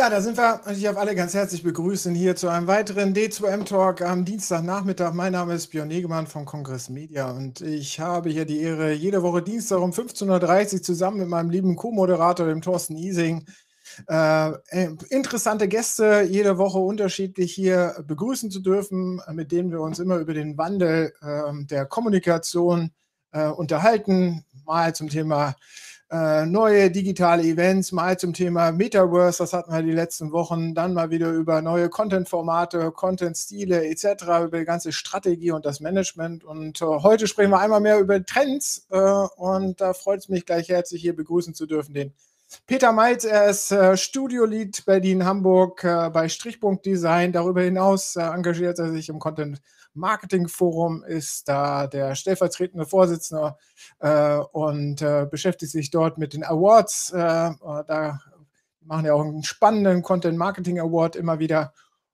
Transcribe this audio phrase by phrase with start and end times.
[0.00, 0.62] Ja, da sind wir.
[0.72, 5.12] Ich darf alle ganz herzlich begrüßen hier zu einem weiteren D2M Talk am Dienstagnachmittag.
[5.12, 9.22] Mein Name ist Björn Negemann von Kongress Media und ich habe hier die Ehre, jede
[9.22, 13.44] Woche Dienstag um 15.30 Uhr zusammen mit meinem lieben Co-Moderator, dem Thorsten Ising,
[14.08, 14.52] äh,
[15.10, 20.32] interessante Gäste jede Woche unterschiedlich hier begrüßen zu dürfen, mit denen wir uns immer über
[20.32, 22.90] den Wandel äh, der Kommunikation
[23.32, 24.46] äh, unterhalten.
[24.64, 25.56] Mal zum Thema
[26.10, 30.92] äh, neue digitale Events, mal zum Thema Metaverse, das hatten wir die letzten Wochen, dann
[30.92, 36.42] mal wieder über neue Content-Formate, Content-Stile etc., über die ganze Strategie und das Management.
[36.42, 40.46] Und äh, heute sprechen wir einmal mehr über Trends äh, und da freut es mich
[40.46, 42.12] gleich herzlich, hier begrüßen zu dürfen den
[42.66, 47.30] Peter Meitz, er ist äh, Studio-Lead Berlin-Hamburg äh, bei Strichpunkt Design.
[47.30, 49.62] Darüber hinaus äh, engagiert er sich im Content
[50.00, 53.56] Marketing Forum, ist da der stellvertretende Vorsitzende
[54.00, 57.10] äh, und äh, beschäftigt sich dort mit den Awards.
[57.12, 57.52] Äh,
[57.86, 58.20] da
[58.80, 61.72] machen ja auch einen spannenden Content Marketing Award immer wieder.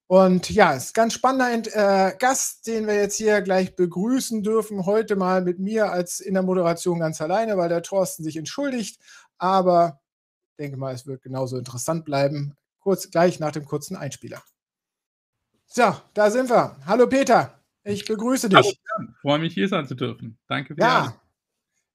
[0.08, 4.86] Und ja, ist ein ganz spannender äh, Gast, den wir jetzt hier gleich begrüßen dürfen.
[4.86, 9.00] Heute mal mit mir als in der Moderation ganz alleine, weil der Thorsten sich entschuldigt.
[9.38, 10.00] Aber
[10.50, 12.56] ich denke mal, es wird genauso interessant bleiben.
[12.78, 14.42] Kurz gleich nach dem kurzen Einspieler.
[15.66, 16.76] So, da sind wir.
[16.86, 17.55] Hallo Peter.
[17.86, 18.80] Ich begrüße dich.
[18.98, 20.36] Hallo, freue mich, hier sein zu dürfen.
[20.48, 21.14] Danke für Ja,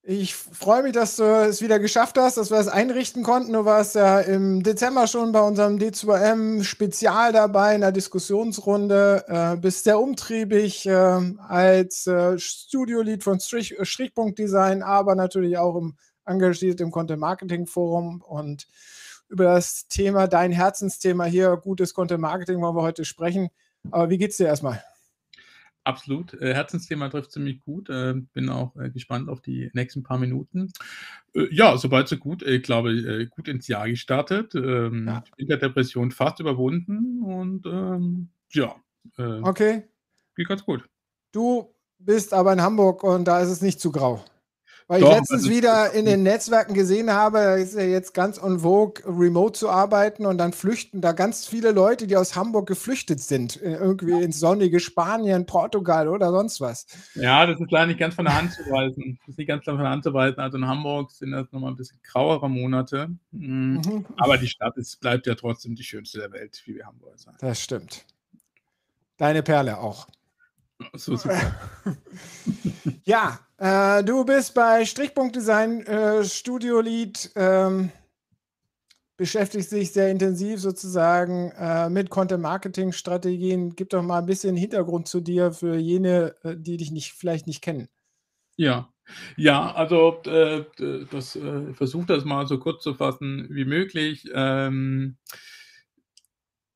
[0.03, 3.51] ich freue mich, dass du es wieder geschafft hast, dass wir es einrichten konnten.
[3.51, 9.25] Du warst ja im Dezember schon bei unserem D2M-Spezial dabei in der Diskussionsrunde.
[9.27, 15.57] Äh, bist sehr umtriebig äh, als äh, Studio-Lead von Strich, äh, Strichpunkt Design, aber natürlich
[15.57, 18.65] auch im, engagiert im Content Marketing Forum und
[19.27, 23.49] über das Thema, dein Herzensthema hier, gutes Content Marketing, wollen wir heute sprechen.
[23.91, 24.81] Aber wie geht's dir erstmal?
[25.91, 26.33] Absolut.
[26.35, 27.89] Äh, Herzensthema trifft ziemlich gut.
[27.89, 30.71] Äh, bin auch äh, gespannt auf die nächsten paar Minuten.
[31.51, 32.43] Ja, soweit so gut.
[32.43, 34.55] Ich glaube, gut ins Jahr gestartet.
[34.55, 35.23] Ähm, Ja.
[35.37, 38.75] Winterdepression fast überwunden und ähm, ja,
[39.17, 39.83] äh, Okay.
[40.35, 40.83] geht ganz gut.
[41.31, 44.23] Du bist aber in Hamburg und da ist es nicht zu grau.
[44.91, 48.13] Weil ich Doch, letztens also, wieder in den Netzwerken gesehen habe, da ist ja jetzt
[48.13, 52.35] ganz en vogue, remote zu arbeiten und dann flüchten da ganz viele Leute, die aus
[52.35, 56.87] Hamburg geflüchtet sind, äh, irgendwie ins sonnige Spanien, Portugal oder sonst was.
[57.15, 59.17] Ja, das ist leider nicht ganz von der Hand zu weisen.
[59.21, 60.41] Das ist nicht ganz von der Hand zu weisen.
[60.41, 63.07] Also in Hamburg sind das nochmal ein bisschen grauere Monate.
[63.31, 64.05] Mm, Mhm.
[64.17, 67.37] Aber die Stadt ist, bleibt ja trotzdem die schönste der Welt, wie wir Hamburger sagen.
[67.39, 68.03] Das stimmt.
[69.15, 70.07] Deine Perle auch.
[70.93, 71.17] So.
[73.03, 77.91] Ja, äh, du bist bei Strichpunkt Design äh, Studio Lead, ähm,
[79.17, 83.75] beschäftigst dich sehr intensiv sozusagen äh, mit Content Marketing Strategien.
[83.75, 87.47] Gib doch mal ein bisschen Hintergrund zu dir für jene, äh, die dich nicht, vielleicht
[87.47, 87.87] nicht kennen.
[88.55, 88.91] Ja.
[89.35, 90.63] Ja, also äh,
[91.11, 94.25] das äh, versuche das mal so kurz zu fassen wie möglich.
[94.33, 95.17] Ähm,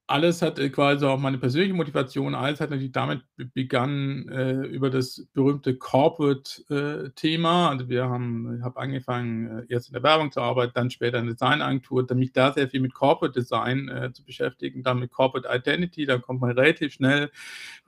[0.07, 4.61] alles hat äh, quasi auch meine persönliche Motivation, alles hat natürlich damit be begonnen, äh,
[4.67, 7.69] über das berühmte Corporate-Thema.
[7.69, 11.17] also wir haben ich habe angefangen, äh, erst in der Werbung zu arbeiten, dann später
[11.17, 14.99] in der Designagentur, dann mich da sehr viel mit Corporate Design äh, zu beschäftigen, dann
[14.99, 17.31] mit Corporate Identity, dann kommt man relativ schnell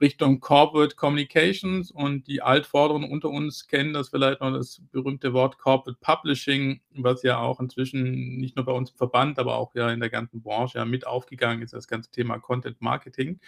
[0.02, 5.60] Richtung Corporate Communications und die Altvorderen unter uns kennen das vielleicht noch das berühmte Wort
[5.60, 9.92] Corporate Publishing, was ja auch inzwischen nicht nur bei uns im Verband, aber auch ja
[9.92, 13.40] in der ganzen Branche ja mit aufgegangen ist, das ganze Thema Content Marketing.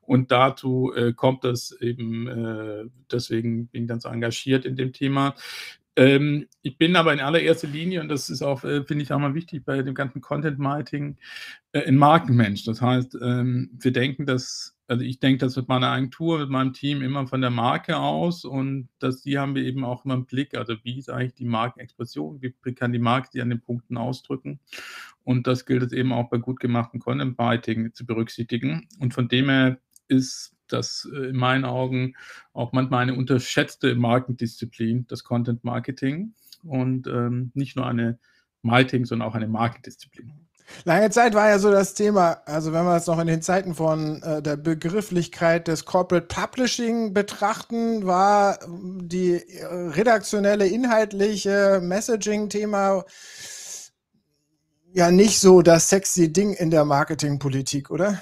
[0.00, 5.34] Und dazu äh, kommt das eben, äh, deswegen bin ich so engagiert in dem Thema.
[5.96, 9.18] Ähm, ich bin aber in allererster Linie, und das ist auch, äh, finde ich auch
[9.18, 11.16] mal wichtig bei dem ganzen Content Marketing,
[11.72, 12.64] äh, ein Markenmensch.
[12.64, 16.72] Das heißt, ähm, wir denken das, also ich denke das mit meiner Agentur, mit meinem
[16.72, 20.26] Team immer von der Marke aus und das, die haben wir eben auch immer im
[20.26, 20.56] Blick.
[20.56, 22.40] Also wie ist eigentlich die Markenexpression?
[22.40, 24.60] Wie kann die Marke die an den Punkten ausdrücken?
[25.24, 28.88] Und das gilt es eben auch bei gut gemachten Content Marketing zu berücksichtigen.
[29.00, 32.14] Und von dem her ist das äh, in meinen Augen
[32.52, 36.34] auch manchmal eine unterschätzte Markendisziplin, das Content Marketing.
[36.62, 38.18] Und ähm, nicht nur eine
[38.62, 40.45] Marketing, sondern auch eine Markendisziplin.
[40.84, 43.74] Lange Zeit war ja so das Thema, also wenn wir es noch in den Zeiten
[43.74, 53.04] von äh, der Begrifflichkeit des Corporate Publishing betrachten, war ähm, die äh, redaktionelle, inhaltliche Messaging-Thema
[54.92, 58.20] ja nicht so das sexy Ding in der Marketingpolitik, oder?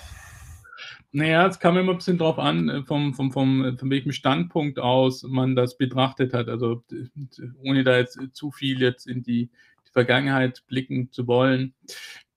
[1.13, 4.11] Naja, es kam immer ein bisschen drauf an, äh, vom, vom, vom, äh, von welchem
[4.11, 6.49] Standpunkt aus man das betrachtet hat.
[6.49, 6.83] Also
[7.63, 9.51] ohne da jetzt zu viel jetzt in die
[9.93, 11.73] Vergangenheit blicken zu wollen.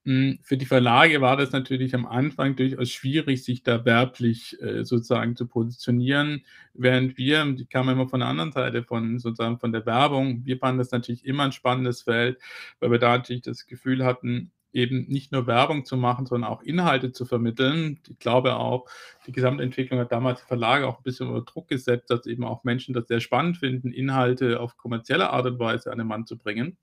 [0.08, 4.86] Hm, für die Verlage war das natürlich am Anfang durchaus schwierig, sich da werblich, äh,
[4.86, 9.74] sozusagen zu positionieren, während wir die kamen immer von der anderen Seite von sozusagen von
[9.74, 10.46] der Werbung.
[10.46, 12.40] Wir fanden das natürlich immer 'n spannendes Feld,
[12.80, 16.62] weil wir da natürlich das Gefühl hatten, eben nicht nur Werbung zu machen, sondern auch
[16.64, 18.00] Inhalte zu vermitteln.
[18.10, 18.88] Ich glaube auch,
[19.28, 22.94] die Gesamtentwicklung hat damals Verlage auch 'n bisschen unter Druck gesetzt, dass eben auch Menschen
[22.94, 26.78] das sehr spannend finden, Inhalte auf kommerzielle Art und Weise an den Mann zu bringen,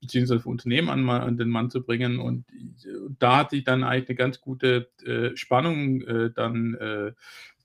[0.00, 2.20] beziehungsweise für Unternehmen an an den Mann zu bringen.
[2.20, 2.46] Und
[3.18, 7.12] da hat sich dann eigentlich 'ne ganz gute, äh, Spannung, äh, dann, äh,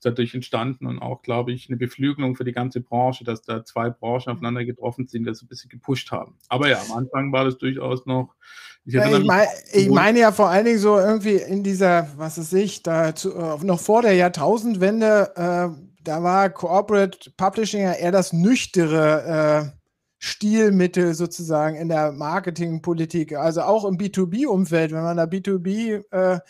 [0.02, 3.88] dadurch entstanden und auch, glaube ich, 'ne Beflügelung für die ganze Branche, dass da 2
[3.90, 6.36] Branchen aufeinander getroffen sind, das 'n bisschen gepusht haben.
[6.48, 8.34] Aber ja, am Anfang war das durchaus noch
[8.84, 12.08] ich Ja, ich mich mei ich meine ja vor allen Dingen so irgendwie in dieser,
[12.16, 17.82] was weiß ich, da zu äh, noch vor der Jahrtausendwende, äh, da war Corporate Publishing
[17.82, 19.84] ja eher das nüchtere, äh,
[20.24, 23.36] Stilmittel sozusagen in der Marketingpolitik.
[23.36, 26.40] Also auch im B2B-Umfeld, wenn man da B2B, äh,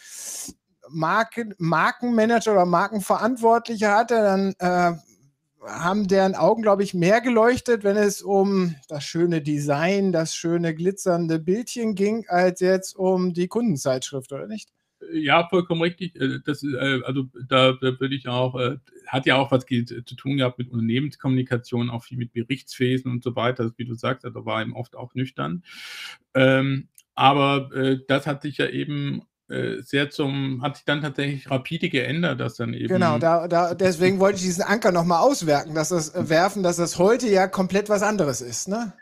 [0.91, 4.97] Marken Markenmanager oder Markenverantwortliche hatte, dann, äh,
[5.67, 10.75] haben deren Augen, glaube ich, mehr geleuchtet, wenn es um das schöne Design, das schöne
[10.75, 14.71] glitzernde Bildchen ging, als jetzt um die Kundenzeitschrift, oder nicht?
[15.13, 16.17] Ja, vollkommen richtig.
[16.17, 18.77] Äh, das äh, also da da würde ich auch äh,
[19.07, 23.37] hat ja auch was zu tun gehabt mit Unternehmenskommunikation, auch viel mit Berichtswesen und so
[23.37, 25.63] weiter, wie du sagst, also war eben oft auch nüchtern.
[26.35, 31.51] Ähm, aber, äh, das hat sich ja eben, äh, sehr zum hat sich dann tatsächlich
[31.51, 35.21] rapide geändert, dass dann Genau, eben da da deswegen wollte ich diesen Anker noch mal
[35.21, 38.95] auswerken, dass das äh, werfen, dass das heute ja komplett was anderes ist, ne?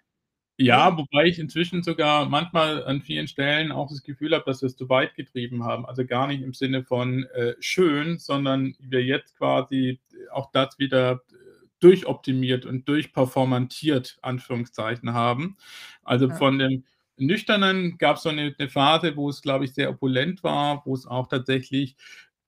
[0.58, 4.76] Ja, wobei ich inzwischen sogar manchmal an vielen Stellen auch das Gefühl habe, dass wir's
[4.76, 5.86] zu weit getrieben haben.
[5.86, 9.98] Also, gar nicht im Sinne von, äh, schön, sondern wir jetzt quasi
[10.30, 11.36] auch das wieder, äh,
[11.80, 15.56] durchoptimiert und durchperformantiert, Anführungszeichen, haben.
[16.04, 16.34] Also, Ja.
[16.34, 16.84] von dem
[17.26, 21.06] Nüchternen gab's so 'ne 'ne Phase, wo es, glaube ich, sehr opulent war, wo es
[21.06, 21.96] auch tatsächlich,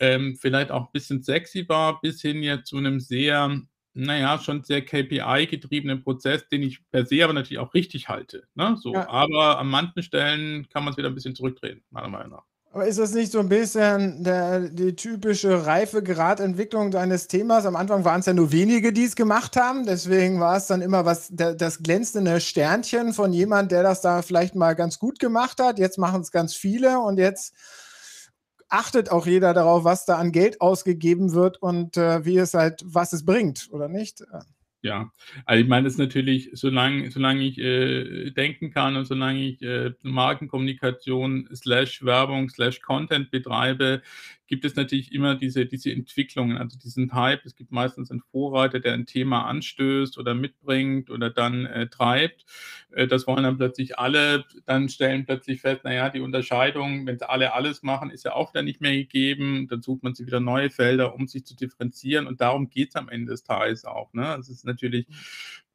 [0.01, 3.61] ähm, vielleicht auch 'n bisschen sexy war, bis hin jetzt zu 'nem sehr
[3.97, 8.45] na ja, schon sehr KPI-getriebenen Prozess, den ich per se aber natürlich auch richtig halte,
[8.57, 9.05] ne, so.
[9.05, 9.09] Ja.
[9.09, 12.45] Aber an manchen Stellen kann man's wieder 'n bisschen zurückdrehen, meiner Meinung nach.
[12.75, 17.67] Aber ist das nicht so 'n bisschen der die typische Reifegradentwicklung deines Themas?
[17.67, 21.29] Am Anfang waren's ja nur wenige, die's gemacht haben, deswegen war es dann immer was
[21.31, 25.79] da das glänzende Sternchen von jemand, der das da vielleicht mal ganz gut gemacht hat.
[25.79, 27.53] Jetzt machen's ganz viele und jetzt
[28.71, 32.83] achtet auch jeder darauf, was da an Geld ausgegeben wird und, äh, wie es halt
[32.85, 34.25] was es bringt, oder nicht?
[34.85, 35.11] Ja,
[35.47, 39.63] also, ich meine, das ist natürlich, solange solange ich, äh, denken kann und solange ich,
[39.63, 44.03] äh, Markenkommunikation Slash Werbung Slash Content betreibe,
[44.47, 47.45] gibt es natürlich immer diese diese Entwicklungen, also, diesen Hype.
[47.47, 52.45] Es gibt meistens 'n Vorreiter, der 'n Thema anstößt oder mitbringt oder dann, äh, treibt.
[52.93, 57.19] Äh, das wollen dann plötzlich alle, dann stellen plötzlich fest, na ja, die Unterscheidung, wenn
[57.19, 59.67] sie alle alles machen, ist ja auch dann nicht mehr gegeben.
[59.69, 63.09] Dann sucht man sich wieder neue Felder, um sich zu differenzieren und darum geht's am
[63.09, 64.37] Ende des Tages auch, ne?
[64.41, 65.07] Es ist natürlich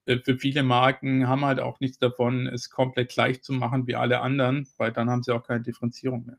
[0.05, 3.95] äh, für viele Marken haben halt auch nichts davon, es komplett gleich zu machen wie
[3.95, 6.37] alle anderen, weil dann haben sie auch keine Differenzierung mehr.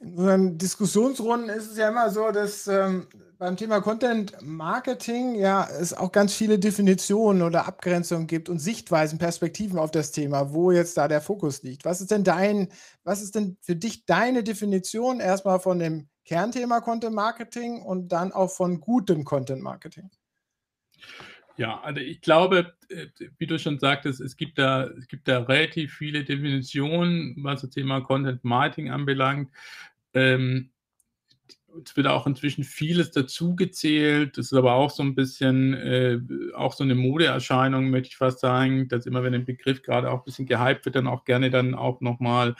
[0.00, 3.06] In unseren Diskussionsrunden ist es ja immer so, dass, ähm,
[3.38, 9.18] beim Thema Content Marketing ja es auch ganz viele Definitionen oder Abgrenzungen gibt und Sichtweisen,
[9.18, 11.84] Perspektiven auf das Thema, wo jetzt da der Fokus liegt.
[11.84, 12.68] Was ist denn dein
[13.04, 18.08] was ist denn für dich deine Definition erst mal von dem Kernthema Content Marketing und
[18.08, 20.10] dann auch von gutem Content Marketing?
[21.58, 23.06] Ja, also, ich glaube, äh,
[23.38, 27.70] wie du schon sagtest, es gibt da es gibt da relativ viele Definitionen, was das
[27.70, 29.50] Thema Content Marketing anbelangt.
[30.14, 30.70] Ähm,
[31.84, 34.38] es wird auch inzwischen vieles dazugezählt.
[34.38, 36.18] Das ist aber auch so 'n bisschen, äh,
[36.54, 40.24] auch so 'ne Modeerscheinung, möchte ich fast sagen, dass immer, wenn 'n Begriff grade auch
[40.24, 42.54] bisschen gehypt wird, dann auch gerne dann auch noch mal,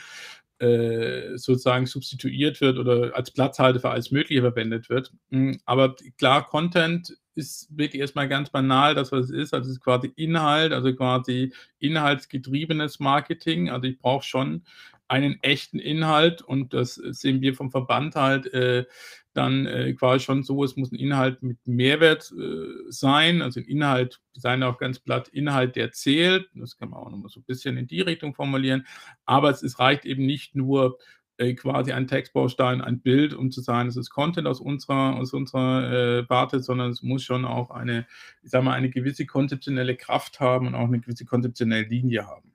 [0.61, 5.12] äh, sozusagen substituiert wird oder als Platzhalter für alles Mögliche verwendet wird.
[5.31, 9.55] Hm, aber klar, Content ist wirklich erst mal ganz banal das, was es ist.
[9.55, 13.71] Also, es ist quasi Inhalt, also, quasi inhaltsgetriebenes Marketing.
[13.71, 14.64] Also, ich brauche schon
[15.09, 18.87] einen echten Inhalt und das sehen wir vom Verband halt, äh,
[19.35, 23.43] dann, äh, quasi schon so, es muss 'n Inhalt mit Mehrwert, äh, sein.
[23.43, 27.19] Also, 'n Inhalt sagen auch ganz platt: „Inhalt, der zählt.“ Das kann man auch noch
[27.19, 28.87] mal so 'n bisschen in die Richtung formulieren.
[29.26, 30.99] Aber es es reicht eben nicht nur,
[31.38, 35.33] äh, quasi ein Textbaustein, ein Bild, um zu sagen, das ist Content aus unserer aus
[35.35, 38.07] unserer, äh, Warte, sondern es muss schon auch eine
[38.43, 42.52] ich sage mal, eine gewisse konzeptionelle Kraft haben und auch 'ne gewisse konzeptionelle Linie haben.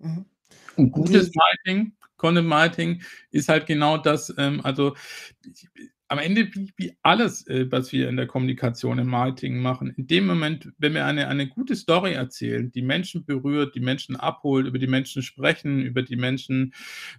[0.00, 0.26] Mhm.
[0.76, 4.94] Und gutes Marketing Content Marketing ist halt genau das, ähm, also,
[6.08, 9.90] am Ende wie alles, äh, was wir in der Kommunikation, im Marketing machen.
[9.96, 14.16] In dem Moment, wenn wir eine eine gute Story erzählen, die Menschen berührt, die Menschen
[14.16, 16.74] abholt, über die Menschen sprechen, über die Menschen,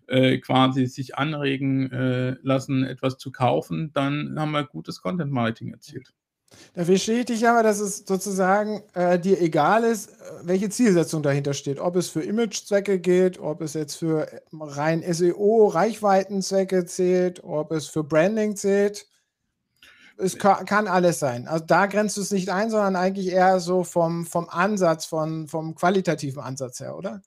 [0.08, 5.72] äh, quasi sich anregen, äh, lassen, etwas zu kaufen, dann haben wir gutes Content Marketing
[5.72, 6.14] erzielt.
[6.74, 10.14] Da verstehe ich dich aber, dass es sozusagen, äh, dir egal ist, äh,
[10.44, 11.80] welche Zielsetzung dahinter steht.
[11.80, 17.72] Ob es für Imagezwecke geht, ob es jetzt für äh, rein SEO, Reichweitenzwecke zählt, ob
[17.72, 19.08] es für Branding zählt.
[20.18, 21.48] Es ka kann alles sein.
[21.48, 25.48] Also, da grenzt du es nicht ein, sondern eigentlich eher so vom vom Ansatz, von
[25.48, 27.22] vom qualitativen Ansatz her, oder?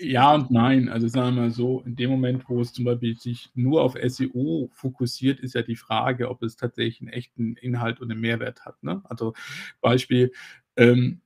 [0.00, 0.88] Ja und nein.
[0.88, 3.94] Also, sagen wir mal so, in dem Moment, wo es zum Beispiel sich nur auf
[3.94, 8.64] SEO fokussiert, ist ja die Frage, ob es tatsächlich 'n echten Inhalt und 'nen Mehrwert
[8.66, 9.00] hat, ne?
[9.04, 9.34] Also,
[9.80, 10.32] Beispiel,
[10.76, 11.22] ähm,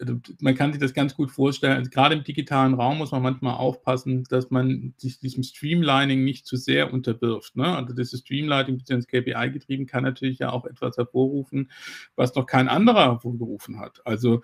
[0.00, 3.22] also, man kann sich das ganz gut vorstellen also, grade im digitalen Raum muss man
[3.22, 7.76] manchmal aufpassen, dass man sich diesem Streamlining nicht zu sehr unterwirft, ne?
[7.76, 11.70] Also, dieses Streamlining beziehungsweise KPI getrieben kann natürlich ja auch etwas hervorrufen,
[12.16, 14.00] was noch kein anderer hervorgerufen hat.
[14.04, 14.42] Also,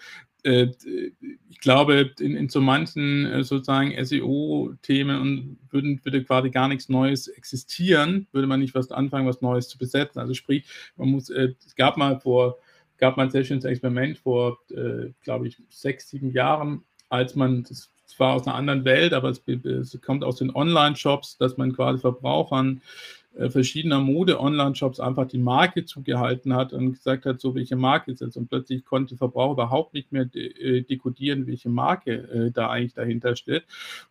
[1.51, 7.29] ich glaube, in in so manchen, äh, sozusagen SEO-Themen würden würde quasi gar nix Neues
[7.29, 10.19] existieren, würde man nicht was anfangen, was Neues zu besetzen.
[10.21, 10.65] Also, sprich,
[10.97, 12.59] man muss äh, es gab mal vor
[12.99, 17.63] gab mal 'n sehr schönes Experiment vor, äh, glaube ich, 6, 7 Jahren, als man
[17.65, 21.73] das war aus 'ner anderen Welt, aber es es kommt aus den Onlineshops, dass man
[21.75, 22.81] quasi Verbrauchern, äh,
[23.37, 28.37] verschiedener Mode-Onlineshops einfach die Marke zugehalten hat und gesagt hat, so welche Marke ist das?
[28.37, 33.37] Und plötzlich konnte Verbraucher überhaupt nicht mehr äh, dekodieren, welche Marke, äh, da eigentlich dahinter
[33.37, 33.65] steht.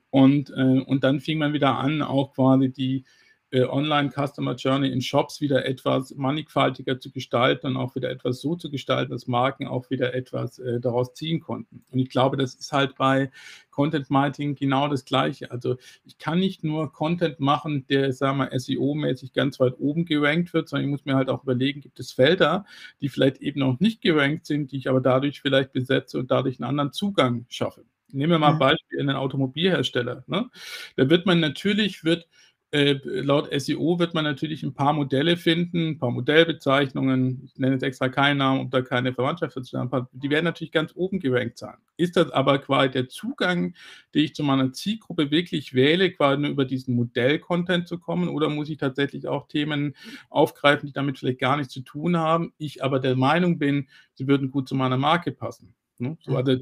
[0.09, 3.03] Und, äh und dann fing man wieder an, auch quasi die,
[3.51, 8.41] äh, Online Customer Journey in Shops wieder etwas mannigfaltiger zu gestalten und auch wieder etwas
[8.41, 11.83] so zu gestalten, dass Marken auch wieder etwas, äh, daraus ziehen konnten.
[11.91, 13.31] Und ich glaube, das ist halt bei
[13.71, 15.51] Content Marketing genau das Gleiche.
[15.51, 20.53] Also, ich kann nicht nur Content machen, der, sagen wir, SEO-mäßig ganz weit oben gerankt
[20.53, 22.65] wird, sondern ich muss mir halt auch überlegen, gibt es Felder,
[23.01, 26.59] die vielleicht eben noch nicht gerankt sind, die ich aber dadurch vielleicht besetze und dadurch
[26.59, 27.83] 'n anderen Zugang schaffe.
[28.11, 28.59] Nehmen wir mal Mhm.
[28.59, 30.49] Beispiel 'nen Automobilhersteller, ne?
[30.95, 32.27] Da wird man natürlich wird
[32.71, 37.41] äh, laut SEO wird man natürlich 'n paar Modelle finden, 'n paar Modellbezeichnungen.
[37.45, 40.07] Ich nenne jetzt extra keinen Namen, um da keine Verwandtschaft dazu zu haben.
[40.13, 41.75] Die werden natürlich ganz oben gerankt sein.
[41.97, 43.73] Ist das aber quasi der Zugang,
[44.15, 48.49] den ich zu meiner Zielgruppe wirklich wähle, quasi nur über diesen Modell-Content zu kommen, oder
[48.49, 49.95] muss ich tatsächlich auch Themen
[50.29, 54.27] aufgreifen, die damit vielleicht gar nichts zu tun haben, ich aber der Meinung bin, sie
[54.27, 56.17] würden gut zu meiner Marke passen, ne?
[56.21, 56.37] So, Mhm.
[56.37, 56.57] also,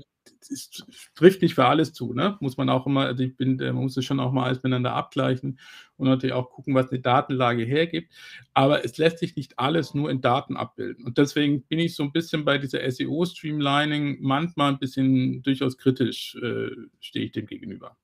[0.50, 0.70] es
[1.16, 2.38] trifft nicht für alles zu, ne?
[2.42, 4.58] Muss man auch immer also, ich bin der man muss das schon auch mal alles
[4.64, 5.60] miteinander abgleichen
[5.98, 8.14] und natürlich auch gucken, was die Datenlage hergibt.
[8.54, 11.06] Aber es lässt sich nicht alles nur in Daten abbilden.
[11.06, 16.36] Und deswegen bin ich so 'n bisschen bei dieser SEO-Streamlining manchmal 'n bisschen durchaus kritisch,
[16.42, 16.70] äh,
[17.00, 17.96] stehe ich dem gegenüber.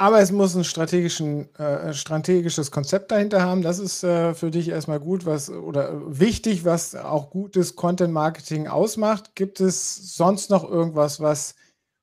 [0.00, 3.62] Aber es muss 'n strategischen äh, strategisches Konzept dahinter haben.
[3.62, 8.12] Das ist, äh, für dich erst mal gut, was oder wichtig, was auch gutes Content
[8.12, 9.34] Marketing ausmacht.
[9.34, 11.54] Gibt es sonst noch irgendwas, was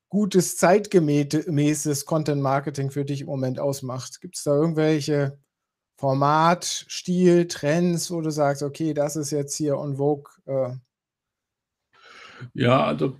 [0.10, 4.22] gutes zeitgemähte mäßes Content Marketing für dich im Moment ausmacht?
[4.22, 5.38] Gibt's da irgendwelche
[6.00, 10.72] Format, Stil, Trends, wo du sagst: „Okay, das ist jetzt hier en vogue“, äh
[12.56, 13.18] Ja, also,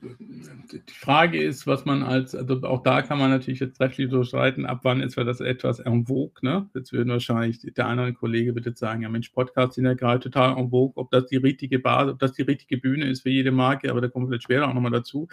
[0.72, 4.24] die Frage ist, was man als also, auch da kann man natürlich jetzt trefflich drüber
[4.26, 6.70] streiten, ab wann ist, das etwas en vogue, ne?
[6.74, 10.20] Jetzt würden wahrscheinlich der eine andere Kollege jetzt sagen: „Ja Mensch, Podcasts sind ja grade
[10.22, 13.30] total en vogue.“ Ob das die richtige Basi ob das die richtige Bühne ist für
[13.30, 15.28] jede Marke, aber da wir vielleicht später auch noch mal dazu.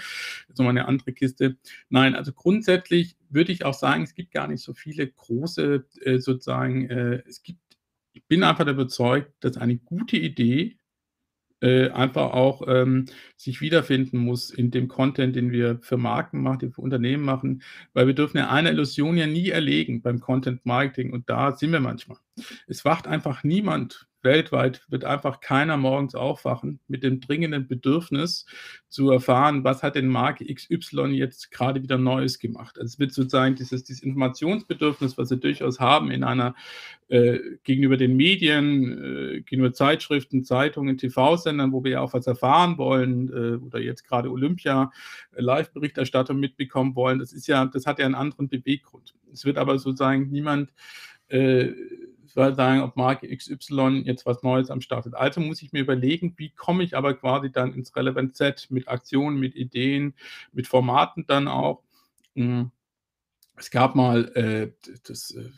[0.49, 1.57] Ist noch mal 'ne andere Kiste.
[1.89, 6.19] Nein, also, grundsätzlich würde ich auch sagen, es gibt gar nicht so viele große, äh,
[6.19, 7.61] sozusagen, äh es gibt
[8.15, 10.79] ich bin einfach überzeugt, dass eine gute Idee,
[11.61, 16.59] äh, einfach auch, ähm, sich wiederfinden muss in dem Content, den wir für Marken machen,
[16.59, 20.21] den wir für Unternehmen machen, weil wir dürfen ja eine Illusion ja nie erlegen beim
[20.21, 22.19] Content Marketing und da sind wir manchmal.
[22.67, 28.45] Es wacht einfach niemand weltweit wird einfach keiner morgens aufwachen mit dem dringenden Bedürfnis
[28.91, 32.77] zu erfahren, was hat denn Marke XY jetzt grade wieder Neues gemacht.
[32.79, 36.55] Also, es wird sozusagen dieses dieses Informationsbedürfnis, was wir durchaus haben in einer
[37.09, 42.77] äh, gegenüber den Medien, äh, gegenüber Zeitschriften, Zeitungen, TV-Sendern, wo wir ja auch was erfahren
[42.79, 44.91] wollen, äh, oder jetzt grade Olympia,
[45.33, 47.19] äh, Live-Berichterstattung mitbekommen wollen.
[47.21, 49.15] Das ist ja das hat ja 'n anderen Beweggrund.
[49.33, 50.73] Es wird aber sozusagen niemand,
[51.29, 51.71] äh,
[52.33, 55.15] sagen, ob Marke XY jetzt was Neues am Start hat.
[55.15, 58.89] Also, muss ich mir überlegen, wie komme ich aber quasi dann ins Relevant Set mit
[58.89, 60.15] Aktionen, mit Ideen,
[60.53, 61.83] mit Formaten dann auch.
[62.35, 62.71] Hm
[63.59, 64.73] es gab mal, äh,
[65.07, 65.49] das, äh,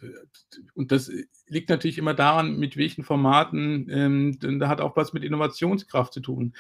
[0.75, 1.11] und das
[1.49, 6.13] liegt natürlich immer daran, mit welchen Formaten, ähm, denn da hat auch was mit Innovationskraft
[6.13, 6.55] zu tun.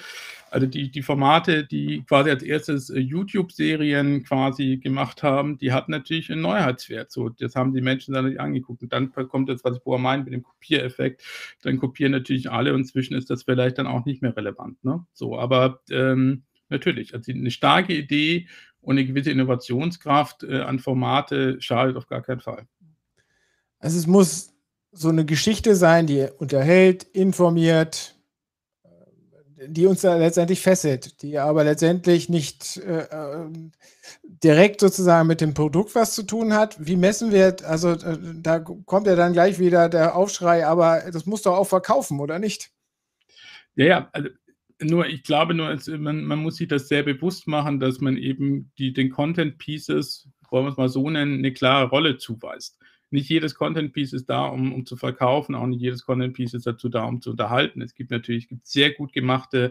[0.50, 5.92] Also die, die Formate, die quasi als erstes äh, YouTube-Serien quasi gemacht haben, die hatten
[5.92, 7.12] natürlich einen Neuheitswert.
[7.12, 8.82] So, das haben die Menschen dann nicht angeguckt.
[8.82, 11.22] Und dann kommt das, was ich vorher meinte, mit dem Kopiereffekt.
[11.62, 14.82] Dann kopieren natürlich alle und inzwischen ist das vielleicht dann auch nicht mehr relevant.
[14.84, 15.04] Ne?
[15.12, 18.48] So, aber ähm, natürlich, also eine starke Idee
[18.80, 22.66] und eine gewisse Innovationskraft äh, an Formate schadet auf gar keinen Fall.
[23.78, 24.52] Also es muss
[24.92, 28.16] so eine Geschichte sein, die unterhält, informiert,
[28.84, 33.48] äh, die uns da letztendlich fesselt, die aber letztendlich nicht äh, äh,
[34.22, 36.76] direkt sozusagen mit dem Produkt was zu tun hat.
[36.84, 41.26] Wie messen wir, also äh, da kommt ja dann gleich wieder der Aufschrei, aber das
[41.26, 42.70] muss doch auch verkaufen, oder nicht?
[43.74, 44.28] Ja, ja, also
[44.80, 48.16] nur ich glaube nur, es, man, man, muss sich das sehr bewusst machen, dass man
[48.16, 52.78] eben die, den Content Pieces, wollen wir es mal so nennen, eine klare Rolle zuweist.
[53.10, 56.52] Nicht jedes Content Piece ist da, um, um zu verkaufen, auch nicht jedes Content Piece
[56.52, 57.80] ist dazu da, um zu unterhalten.
[57.80, 59.70] Es gibt natürlich gibt sehr gut gemachte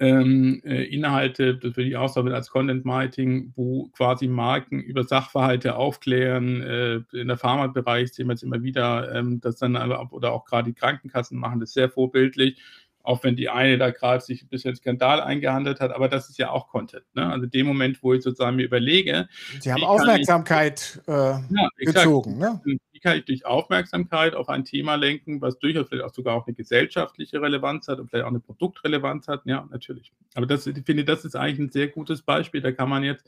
[0.00, 5.02] ähm, äh, Inhalte, das würde ich auch sagen, als Content Marketing, wo quasi Marken über
[5.02, 6.60] Sachverhalte aufklären.
[6.60, 10.70] Äh, in der Pharmabereich sehen wir es immer wieder, ähm, dass dann oder auch gerade
[10.70, 12.60] die Krankenkassen machen das sehr vorbildlich
[13.08, 16.38] auch wenn die eine da gerade sich ein bisschen Skandal eingehandelt hat, aber das ist
[16.38, 17.04] ja auch Content.
[17.14, 17.26] Ne?
[17.26, 19.28] Also dem Moment, wo ich sozusagen mir überlege.
[19.60, 22.36] Sie haben Aufmerksamkeit ich, äh, ja, gezogen.
[22.36, 22.60] Ne?
[22.64, 26.46] Wie kann ich durch Aufmerksamkeit auf ein Thema lenken, was durchaus vielleicht auch sogar auch
[26.46, 29.40] eine gesellschaftliche Relevanz hat und vielleicht auch eine Produktrelevanz hat?
[29.46, 30.12] Ja, natürlich.
[30.34, 32.60] Aber das, ich finde, das ist eigentlich ein sehr gutes Beispiel.
[32.60, 33.26] Da kann man jetzt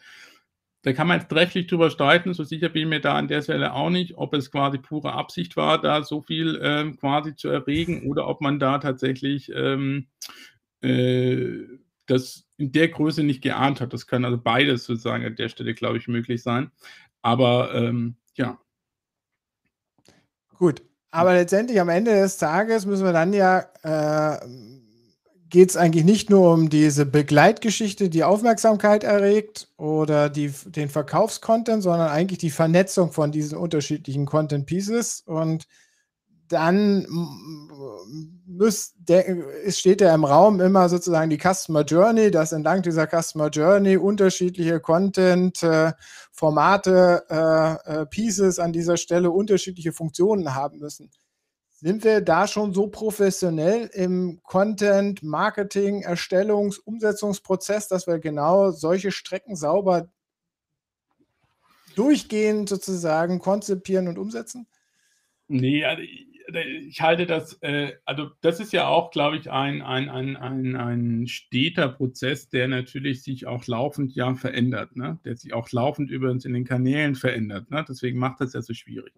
[0.82, 3.42] da kann man jetzt trefflich drüber streiten, so sicher bin ich mir da an der
[3.42, 7.48] Stelle auch nicht, ob es quasi pure Absicht war, da so viel ähm, quasi zu
[7.48, 10.06] erregen oder ob man da tatsächlich ähm,
[10.80, 11.66] äh,
[12.06, 13.92] das in der Größe nicht geahnt hat.
[13.92, 16.70] Das kann also beides sozusagen an der Stelle, glaube ich, möglich sein.
[17.22, 18.58] Aber ähm, ja.
[20.56, 24.46] Gut, aber letztendlich am Ende des Tages müssen wir dann ja äh,
[25.50, 31.82] geht es eigentlich nicht nur um diese Begleitgeschichte, die Aufmerksamkeit erregt oder die, den Verkaufscontent,
[31.82, 35.22] sondern eigentlich die Vernetzung von diesen unterschiedlichen Content Pieces.
[35.26, 35.66] Und
[36.46, 37.04] dann
[38.46, 39.24] muss der,
[39.68, 44.78] steht ja im Raum immer sozusagen die Customer Journey, dass entlang dieser Customer Journey unterschiedliche
[44.80, 51.10] Content-Formate, äh, äh, Pieces an dieser Stelle unterschiedliche Funktionen haben müssen.
[51.82, 59.10] Sind wir da schon so professionell im Content, Marketing, Erstellungs-, Umsetzungsprozess, dass wir genau solche
[59.10, 60.10] Strecken sauber
[61.94, 64.66] durchgehend sozusagen konzipieren und umsetzen?
[65.48, 66.29] Nee, also ich
[67.00, 71.26] halte das, äh, also das ist ja auch, glaube ich, ein, ein, ein, ein, ein
[71.26, 75.18] steter Prozess, der natürlich sich auch laufend ja verändert, ne?
[75.24, 77.70] der sich auch laufend übrigens in den Kanälen verändert.
[77.70, 77.84] Ne?
[77.88, 79.12] Deswegen macht das ja so schwierig.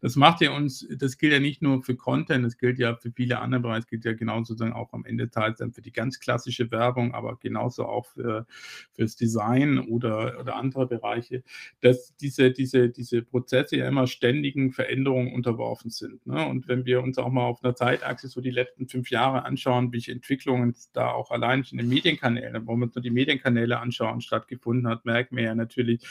[0.00, 3.12] Das macht ja uns, das gilt ja nicht nur für Content, das gilt ja für
[3.12, 6.20] viele andere Bereiche, gilt ja genauso dann auch am Ende teils dann für die ganz
[6.20, 8.46] klassische Werbung, aber genauso auch für
[8.92, 11.42] fürs Design oder, oder andere Bereiche,
[11.80, 16.26] dass diese, diese, diese Prozesse ja immer ständigen Veränderungen unterworfen sind.
[16.26, 16.46] Ne?
[16.46, 19.44] Und wenn wenn wir uns auch mal auf einer Zeitachse so die letzten fünf Jahre
[19.44, 23.80] anschauen, welche Entwicklungen da auch allein in den Medienkanälen, wo wir uns nur die Medienkanäle
[23.80, 26.02] anschauen, stattgefunden hat, merken wir ja natürlich,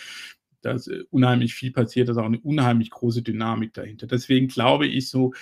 [0.68, 4.08] dass äh, unheimlich viel passiert, dass auch eine unheimlich große Dynamik dahinter.
[4.08, 5.34] Deswegen glaube ich so,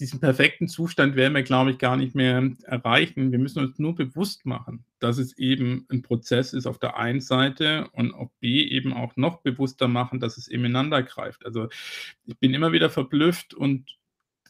[0.00, 3.32] diesen perfekten Zustand werden wir, glaube ich, gar nicht mehr erreichen.
[3.32, 7.20] Wir müssen uns nur bewusst machen, dass es eben ein Prozess ist auf der einen
[7.20, 11.44] Seite und auf B eben auch noch bewusster machen, dass es ineinander greift.
[11.46, 11.68] Also
[12.26, 13.96] ich bin immer wieder verblüfft und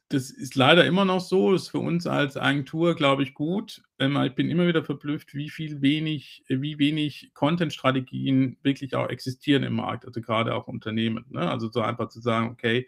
[0.08, 3.82] das ist leider immer noch so, ist für uns als Agentur, glaube ich, gut.
[3.98, 9.64] Ähm, ich bin immer wieder verblüfft, wie viel wenig, wie wenig Content-Strategien wirklich auch existieren
[9.64, 11.24] im Markt, also gerade auch Unternehmen.
[11.30, 11.50] Ne?
[11.50, 12.86] Also so einfach zu sagen, okay,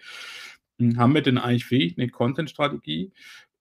[0.78, 3.12] hm, haben wir denn eigentlich fähig eine Content-Strategie?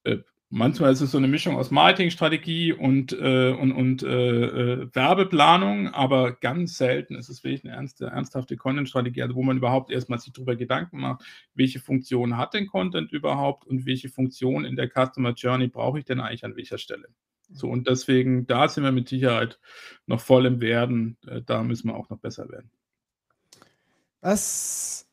[0.04, 4.96] Äh, Manchmal ist es so eine Mischung aus Marketingstrategie und, äh, und, und äh, äh,
[4.96, 9.92] Werbeplanung, aber ganz selten ist es wirklich eine ernste, ernsthafte Content-Strategie, also wo man überhaupt
[9.92, 14.78] erstmal sich darüber Gedanken macht, welche Funktion hat denn Content überhaupt und welche Funktion in
[14.78, 17.10] der Customer Journey brauche ich denn eigentlich an welcher Stelle.
[17.52, 19.60] So, und deswegen, da sind wir mit Sicherheit
[20.06, 21.18] noch voll im Werden.
[21.28, 22.72] Äh, da müssen wir auch noch besser werden.
[24.22, 25.07] Was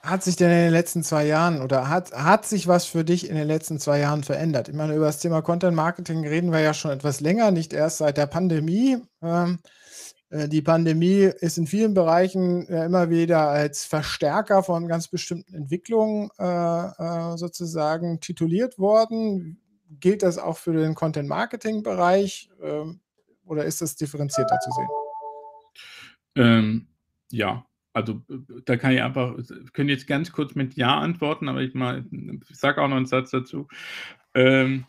[0.00, 3.28] hat sich denn in den letzten zwei Jahren oder hat, hat sich was für dich
[3.28, 4.68] in den letzten zwei Jahren verändert?
[4.68, 7.98] Ich meine, über das Thema Content Marketing reden wir ja schon etwas länger, nicht erst
[7.98, 8.98] seit der Pandemie.
[9.22, 9.58] Ähm,
[10.30, 15.54] äh, die Pandemie ist in vielen Bereichen äh, immer wieder als Verstärker von ganz bestimmten
[15.54, 19.60] Entwicklungen äh, äh sozusagen tituliert worden.
[20.00, 23.00] Gilt das auch für den Content Marketing Bereich ähm,
[23.46, 24.88] oder ist das differenzierter zu sehen?
[26.36, 26.86] Ähm,
[27.30, 28.22] ja, Also,
[28.66, 29.36] da kann ich einfach
[29.72, 32.04] können jetzt ganz kurz mit Ja antworten, aber ich mal
[32.50, 33.66] ich sage auch noch 'n Satz dazu.
[34.34, 34.84] Ähm,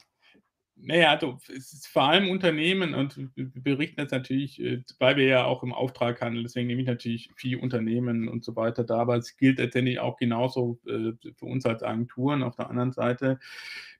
[0.78, 5.18] na ja, also, es ist vor allem Unternehmen und wir berichten jetzt natürlich, äh, weil
[5.18, 8.84] wir ja auch im Auftrag handeln, deswegen nehme ich natürlich viel Unternehmen und so weiter
[8.86, 12.94] da, aber es gilt letztendlich auch genauso, äh, für uns als Agenturen auf der anderen
[12.94, 13.40] Seite.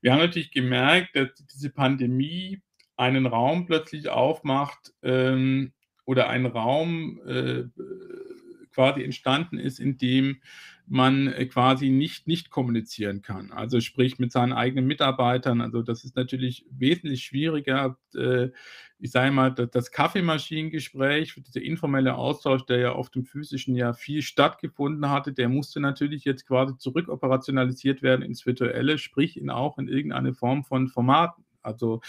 [0.02, 2.62] Wir haben natürlich gemerkt, dass diese Pandemie
[2.98, 5.74] einen Raum plötzlich aufmacht, ähm,
[6.06, 7.66] oder ein Raum, äh,
[8.74, 10.42] quasi entstanden ist, in dem
[10.90, 13.52] man, äh, quasi nicht nicht kommunizieren kann.
[13.52, 15.62] Also, sprich mit seinen eigenen Mitarbeitern.
[15.62, 17.98] Also, das ist natürlich wesentlich schwieriger.
[18.16, 18.50] Äh,
[18.98, 23.94] ich sage mal, da das Kaffeemaschinengespräch, dieser informelle Austausch, der ja auf dem Physischen ja
[23.94, 29.78] viel stattgefunden hatte, der musste natürlich jetzt quasi zurückoperationalisiert werden ins Virtuelle, sprich in auch
[29.78, 31.46] in irgendeine Form von Formaten.
[31.62, 32.02] Also,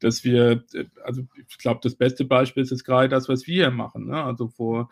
[0.00, 3.54] dass wir äh, also, ich glaube, das beste Beispiel ist jetzt grade das, was wir
[3.54, 4.22] hier machen, ne?
[4.22, 4.90] Also, vor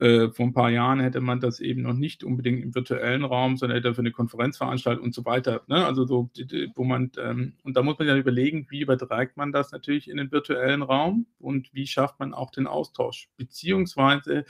[0.00, 3.56] äh, vor 'n paar Jahren hätte man das eben noch nicht unbedingt im virtuellen Raum,
[3.56, 5.84] sondern hätte dafür 'ne Konferenz veranstaltet und so weiter, ne?
[5.86, 6.30] Also, so
[6.74, 10.16] wo man ähm, und da muss man ja überlegen, wie überträgt man das natürlich in
[10.18, 13.28] den virtuellen Raum und wie schafft man auch den Austausch?
[13.36, 14.44] Beziehungsweise,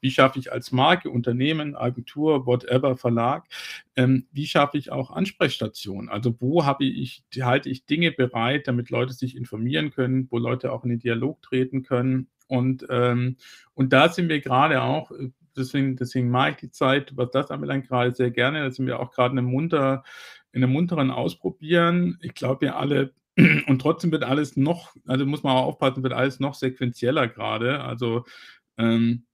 [0.00, 3.46] wie schaffe ich als Marke, Unternehmen, Agentur, whatever, Verlag
[3.96, 6.08] ähm, wie schaffe ich auch Ansprechstationen?
[6.10, 10.72] Also, wo habe ich halte ich Dinge bereit, damit Leute sich informieren können, wo Leute
[10.72, 12.28] auch in den Dialog treten können?
[12.50, 13.36] Und, ähm
[13.74, 17.50] und da sind wir grade auch äh, deswegen deswegen mag ich die Zeit, was das
[17.50, 18.62] anbelangt, grade sehr gerne.
[18.64, 20.04] Da sind wir auch grad in 'nem munter
[20.52, 22.18] in 'nem munteren Ausprobieren.
[22.22, 23.14] Ich glaube, wir alle
[23.68, 27.80] und trotzdem wird alles noch also, muss man auch aufpassen, wird alles noch sequenzieller grade.
[27.82, 28.24] Also,
[28.78, 29.26] ähm,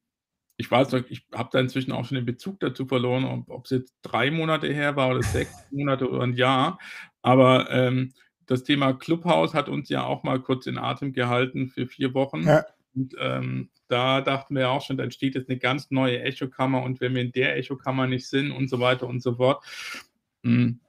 [0.59, 3.71] ich weiß noch, ich habe da inzwischen auch schon den Bezug dazu verloren, ob ob's
[3.71, 6.79] jetzt 3 Monate her war oder 6 Monate oder 'n Jahr.
[7.23, 8.15] Aber, ähm,
[8.47, 12.45] das Thema Clubhouse hat uns ja auch mal kurz in Atem gehalten für 4 Wochen.
[12.47, 12.65] Ja.
[12.97, 17.01] Und, ähm, da dachten wir auch schon, da entsteht jetzt 'ne ganz neue Echokammer und
[17.01, 19.65] wenn wir in der Echokammer nicht sind und so weiter und so fort.
[20.45, 20.81] Hm,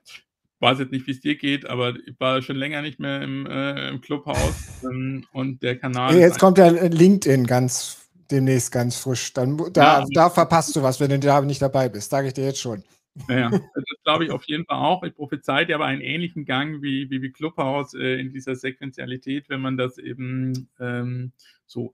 [0.59, 3.89] weiß jetzt nicht, wie's dir geht, aber ich war schon länger nicht mehr im äh,
[3.89, 7.97] im Clubhouse, ähm, und der Kanal ist Jetzt kommt ja, LinkedIn ganz
[8.31, 9.33] demnächst ganz frisch.
[9.33, 12.27] Dann Ja, da aber da verpasst du was, wenn du da nicht dabei bist, sage
[12.29, 12.83] ich dir jetzt schon.
[13.29, 13.45] Ja, ja.
[13.47, 15.03] Also, das glaube ich auf jeden Fall auch.
[15.03, 19.49] Ich prophezei dir aber einen ähnlichen Gang wie wie wie Clubhouse, äh, in dieser Sequenzialität,
[19.49, 21.31] wenn man das eben, ähm,
[21.65, 21.93] so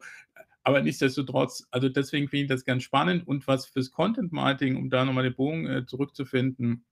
[0.63, 4.89] aber nichtsdestotrotz also, deswegen finde ich das ganz spannend und was fürs Content Marketing, um
[4.89, 6.85] da noch mal den Bogen, äh, zurückzufinden,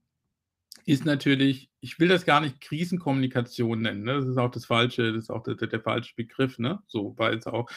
[0.86, 4.16] ist natürlich ich will das gar nicht Krisenkommunikation nennen, ne?
[4.16, 6.82] Das ist auch das falsche das ist auch der der der falsche Begriff, ne?
[6.88, 7.70] So, weil's auch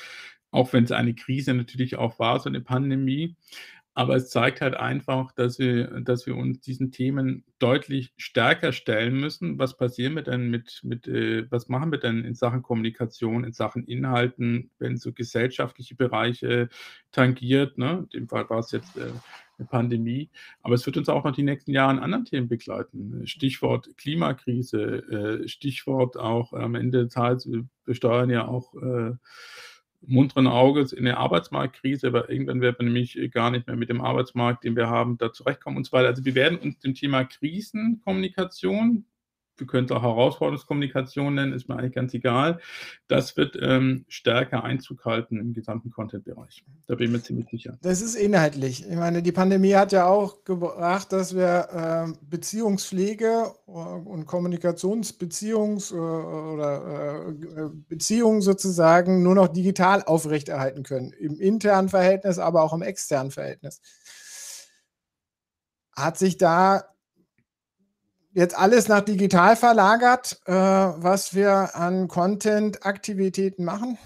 [0.52, 3.36] auch wenn's eine Krise natürlich auch war, so 'ne Pandemie.
[3.96, 9.20] Aber es zeigt halt einfach, dass wir dass wir uns diesen Themen deutlich stärker stellen
[9.20, 9.56] müssen.
[9.58, 13.52] Was passieren wir denn mit mit äh, was machen wir denn in Sachen Kommunikation, in
[13.52, 16.68] Sachen Inhalten, wenn so gesellschaftliche Bereiche
[17.12, 18.06] tangiert, ne?
[18.12, 19.12] In dem Fall war's jetzt, äh,
[19.58, 20.28] 'ne Pandemie.
[20.62, 23.24] Aber es wird uns auch noch die nächsten Jahre in anderen Themen begleiten.
[23.28, 29.12] Stichwort Klimakrise, äh, Stichwort auch am Ende des Tages, wir wir steuern ja auch, äh,
[30.06, 34.00] munteren Auges in 'ne Arbeitsmarktkrise, weil irgendwann wird man nämlich, gar nicht mehr mit dem
[34.00, 36.08] Arbeitsmarkt, den wir haben, da zurechtkommen und so weiter.
[36.08, 39.04] Also, wir werden uns dem Thema Krisenkommunikation
[39.56, 42.60] wir können's auch Herausforderungskommunikation nennen, ist mir eigentlich ganz egal.
[43.08, 46.64] Das wird, ähm, stärker Einzug halten im gesamten Content-Bereich.
[46.86, 47.78] Da bin ich mir ziemlich sicher.
[47.82, 48.88] Das ist inhaltlich.
[48.88, 55.92] Ich meine, die Pandemie hat ja auch gebracht, dass wir, ähm, Beziehungspflege u und Kommunikationsbeziehungs
[55.92, 62.62] äh, oder, äh, äh, Beziehungen sozusagen nur noch digital aufrechterhalten können, im internen Verhältnis, aber
[62.62, 63.80] auch im externen Verhältnis.
[65.96, 66.93] Hat sich da
[68.34, 73.96] jetzt alles nach digital verlagert, äh, was wir an Content-Aktivitäten machen?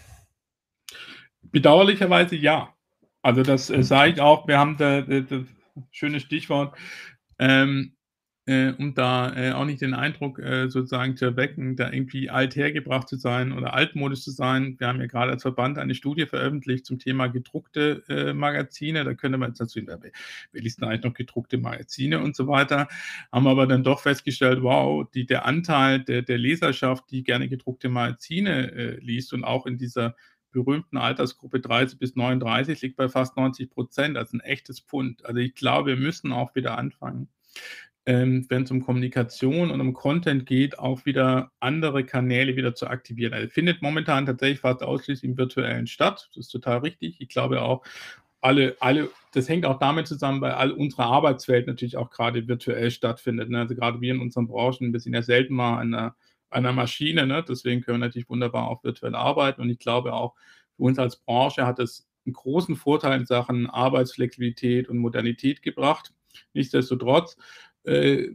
[1.43, 2.75] Bedauerlicherweise ja.
[3.23, 4.47] Also, das, äh, sage ich auch.
[4.47, 5.45] Wir haben da d d
[5.91, 6.77] schönes Stichwort,
[7.38, 7.97] ähm,
[8.49, 13.09] äh, um da, äh, auch nicht den Eindruck, äh, sozusagen zu erwecken, da irgendwie althergebracht
[13.09, 14.77] zu sein oder altmodisch zu sein.
[14.79, 19.05] Wir haben ja grade als Verband eine Studie veröffentlicht zum Thema gedruckte, äh, Magazine.
[19.05, 19.81] Da könnte man jetzt dazu
[20.53, 22.89] wer liest denn eigentlich noch gedruckte Magazine und so weiter.
[23.33, 27.89] Haben aber dann doch festgestellt, wow, die der Anteil der der Leserschaft, die gerne gedruckte
[27.91, 30.17] Magazine, äh, liest und auch in dieser
[30.53, 34.17] berühmten Altersgruppe 30 bis 39 liegt bei fast 90 %.
[34.17, 35.25] Das ist 'n echtes Pfund.
[35.27, 37.29] Also, ich glaube, wir müssen auch wieder anfangen,
[38.09, 43.35] ähm, wenn's um Kommunikation und um Content geht, auch wieder andere Kanäle wieder zu aktivieren.
[43.35, 46.29] Also, findet momentan tatsächlich fast ausschließlich im Virtuellen statt.
[46.35, 47.21] Das ist total richtig.
[47.21, 47.85] Ich glaube auch,
[48.40, 52.90] alle alle das hängt auch damit zusammen, weil all unsere Arbeitswelt natürlich auch grade virtuell
[52.90, 53.61] stattfindet, ne?
[53.61, 56.16] Also, grade wir in unseren Branchen, wir sind ja selten mal an 'ner
[56.51, 57.44] an 'ner Maschine, ne?
[57.49, 60.35] Deswegen können wir natürlich wunderbar auch virtuell arbeiten und ich glaube auch,
[60.77, 66.12] für uns als Branche hat es einen großen Vorteil in Sachen Arbeitsflexibilität und Modernität gebracht.
[66.55, 67.37] Nichtsdestotrotz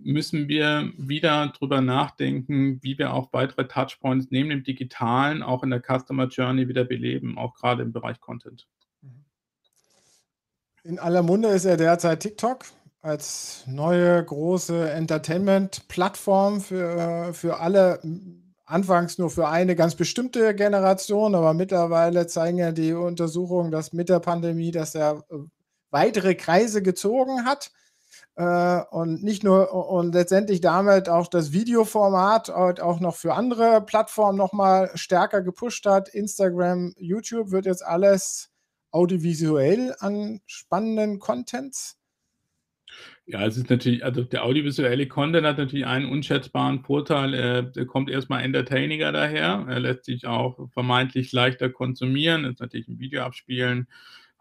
[0.03, 5.69] müssen wir wieder drüber nachdenken, wie wir auch weitere Touchpoints neben dem Digitalen auch in
[5.69, 8.67] der Customer Journey wieder beleben, auch gerade im Bereich Content.
[10.83, 12.65] In aller Munde ist ja derzeit TikTok
[13.01, 17.99] als neue große Entertainment-Plattform für, für alle,
[18.65, 24.09] anfangs nur für eine ganz bestimmte Generation, aber mittlerweile zeigen ja die Untersuchungen, dass mit
[24.09, 25.35] der Pandemie, dass er äh,
[25.91, 27.71] weitere Kreise gezogen hat.
[28.35, 34.37] Äh, und nicht nur und letztendlich damit auch das Videoformat auch noch für andere Plattformen
[34.37, 36.09] nochmal stärker gepusht hat.
[36.09, 38.49] Instagram, YouTube wird jetzt alles
[38.91, 41.97] audiovisuell an spannenden Contents.
[43.25, 47.33] Ja, es ist natürlich, also der audiovisuelle Content hat natürlich einen unschätzbaren Vorteil.
[47.33, 49.65] Er, der kommt erstmal entertainiger daher.
[49.67, 52.45] Er lässt sich auch vermeintlich leichter konsumieren.
[52.45, 53.87] Ist natürlich ein Video abspielen.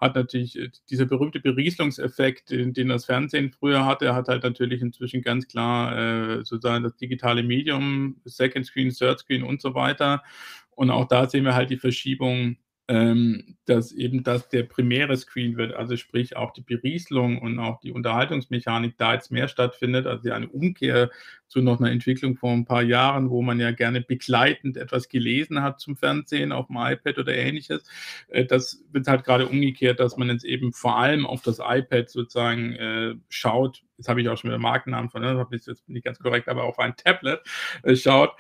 [0.03, 4.83] Hat natürlich äh, dieser berühmte Berieselungseffekt, den, den, das Fernsehen früher hatte, hat halt natürlich
[4.83, 10.25] inzwischen ganz klar äh, sozusagen das digitale Medium, Second Screen, Third Screen und so weiter.
[10.71, 12.57] Und auch da sehen wir halt die Verschiebung
[12.89, 17.79] ähm, dass eben das der primäre Screen wird, also sprich auch die Berieselung und auch
[17.81, 21.11] die Unterhaltungsmechanik da jetzt mehr stattfindet, also eine Umkehr
[21.53, 25.63] zu noch einer Entwicklung vor ein paar Jahren, wo man ja gerne begleitend etwas gelesen
[25.63, 27.85] hat zum Fernsehen auf dem iPad oder ähnliches.
[28.29, 32.09] Äh, das wird halt gerade umgekehrt, dass man jetzt eben vor allem auf das iPad
[32.09, 33.83] sozusagen äh, schaut.
[33.99, 35.35] Jetzt habe ich auch schon wieder Markennamen von, ne?
[35.51, 37.41] das ist jetzt nicht ganz korrekt, aber auf ein Tablet
[37.83, 38.33] äh, schaut.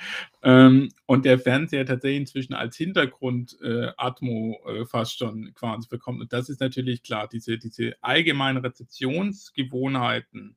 [0.43, 6.23] Ähm, und der Fernseher tatsächlich inzwischen als Hintergrund äh, Atmo äh, fast schon quasi bekommt.
[6.23, 10.57] Und das ist natürlich klar, diese, diese allgemeinen Rezeptionsgewohnheiten,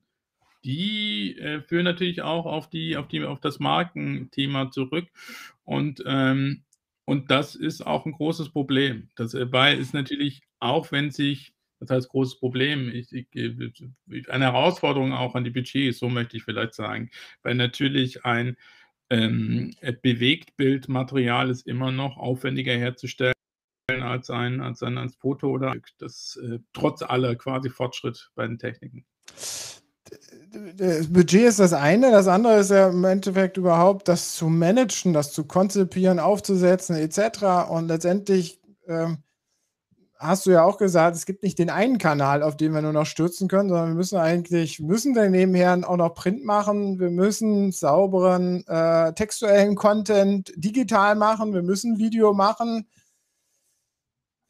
[0.66, 5.06] die äh, führen natürlich auch auf, die, auf, die, auf das Markenthema zurück.
[5.64, 6.64] Und, ähm,
[7.04, 9.08] und das ist auch ein großes Problem.
[9.14, 15.36] Dabei ist natürlich, auch wenn sich, das heißt großes Problem, ich, ich, eine Herausforderung auch
[15.36, 17.10] an die Budgets, so möchte ich vielleicht sagen,
[17.42, 18.56] weil natürlich ein
[19.08, 23.34] ähm, Bewegtbildmaterial ist immer noch aufwendiger herzustellen
[23.88, 28.58] als ein, als ein als Foto oder das äh, trotz aller quasi Fortschritt bei den
[28.58, 29.06] Techniken
[30.76, 35.12] das Budget ist das eine, das andere ist ja im Endeffekt überhaupt das zu managen,
[35.12, 37.68] das zu konzipieren, aufzusetzen etc.
[37.70, 39.18] Und letztendlich ähm,
[40.18, 42.92] hast du ja auch gesagt, es gibt nicht den einen Kanal, auf den wir nur
[42.92, 47.10] noch stürzen können, sondern wir müssen eigentlich, müssen dann nebenher auch noch Print machen, wir
[47.10, 52.86] müssen sauberen äh, textuellen Content digital machen, wir müssen Video machen,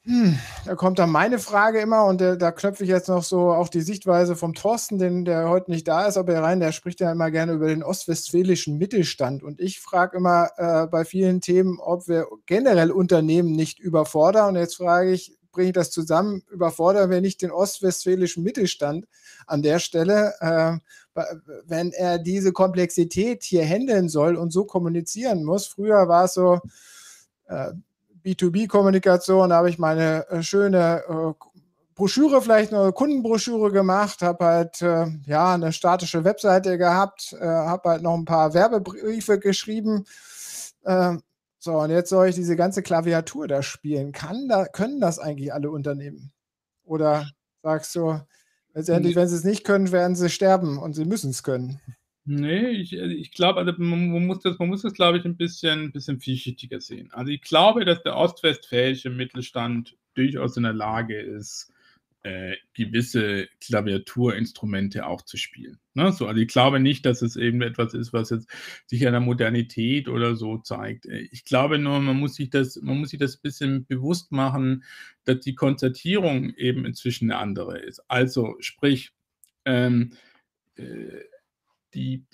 [0.06, 3.50] hm, da kommt dann meine Frage immer und der, da knöpfe ich jetzt noch so
[3.50, 7.00] auf die Sichtweise vom Thorsten, den, der heute nicht da ist, aber rein, der spricht
[7.00, 9.42] ja immer gerne über den ostwestfälischen Mittelstand.
[9.42, 14.50] Und ich frage immer äh, bei vielen Themen, ob wir generell Unternehmen nicht überfordern.
[14.50, 19.06] Und jetzt frage ich, bringe ich das zusammen, überfordern wir nicht den ostwestfälischen Mittelstand
[19.48, 20.78] an der Stelle, äh,
[21.64, 25.66] wenn er diese Komplexität hier handeln soll und so kommunizieren muss.
[25.66, 26.60] Früher war es so,
[27.48, 27.72] äh,
[28.26, 31.44] B2B-Kommunikation, da habe ich meine äh, schöne äh,
[31.94, 38.02] Broschüre, vielleicht eine Kundenbroschüre gemacht, habe halt äh, ja eine statische Webseite gehabt, habe halt
[38.02, 40.04] noch ein paar Werbebriefe geschrieben.
[40.84, 41.16] Äh,
[41.58, 44.12] so, und jetzt soll ich diese ganze Klaviatur da spielen.
[44.12, 46.32] Kann da, können das eigentlich alle Unternehmen?
[46.84, 47.30] Oder
[47.62, 48.20] sagst du,
[48.74, 51.80] letztendlich, wenn sie es nicht können, werden sie sterben und sie müssen es können?
[52.28, 55.36] Nee, ich, äh, ich glaube, also man, muss das, man muss das, glaube ich, ein
[55.36, 57.08] bisschen, bisschen vielschichtiger sehen.
[57.12, 61.72] Also ich glaube, dass der ostwestfälische Mittelstand durchaus in der Lage ist,
[62.24, 65.78] äh, gewisse Klaviaturinstrumente auch zu spielen.
[65.94, 66.10] Ne?
[66.10, 68.48] So, also ich glaube nicht, dass es eben etwas ist, was jetzt
[68.86, 71.06] sich an der Modernität oder so zeigt.
[71.06, 74.32] Äh, ich glaube nur, man muss sich das, man muss sich das ein bisschen bewusst
[74.32, 74.82] machen,
[75.24, 78.00] dass die Konzertierung eben inzwischen eine andere ist.
[78.08, 79.12] Also sprich,
[79.64, 80.10] ähm,
[80.74, 81.20] äh,
[81.94, 82.26] die,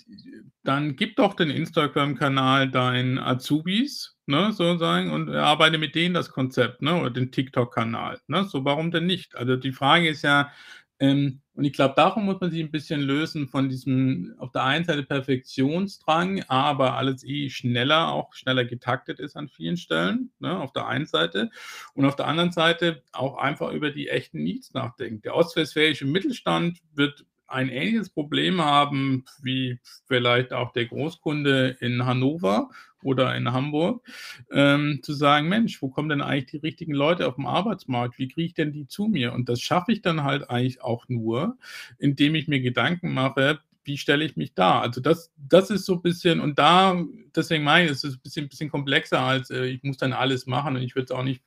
[0.63, 6.81] dann gib doch den Instagram-Kanal deinen Azubis, ne, sozusagen, und arbeite mit denen das Konzept,
[6.81, 9.35] ne, oder den TikTok-Kanal, ne, so warum denn nicht?
[9.35, 10.51] Also die Frage ist ja,
[10.99, 14.63] ähm, und ich glaube, darum muss man sich ein bisschen lösen von diesem auf der
[14.63, 20.57] einen Seite Perfektionsdrang, aber alles eh schneller, auch schneller getaktet ist an vielen Stellen, ne,
[20.57, 21.49] auf der einen Seite.
[21.93, 25.21] Und auf der anderen Seite auch einfach über die echten Needs nachdenken.
[25.21, 32.69] Der ostwestfälische Mittelstand wird ein ähnliches Problem haben wie vielleicht auch der Großkunde in Hannover
[33.03, 34.05] oder in Hamburg,
[34.51, 38.17] ähm, zu sagen, Mensch, wo kommen denn eigentlich die richtigen Leute auf dem Arbeitsmarkt?
[38.17, 39.33] Wie kriege ich denn die zu mir?
[39.33, 41.57] Und das schaffe ich dann halt eigentlich auch nur,
[41.99, 44.79] indem ich mir Gedanken mache, wie stelle ich mich da?
[44.79, 47.03] Also das, das ist so ein bisschen, und da,
[47.35, 50.47] deswegen meine ich, es ist ein bisschen, bisschen komplexer als, äh, ich muss dann alles
[50.47, 51.43] machen und ich würde es auch nicht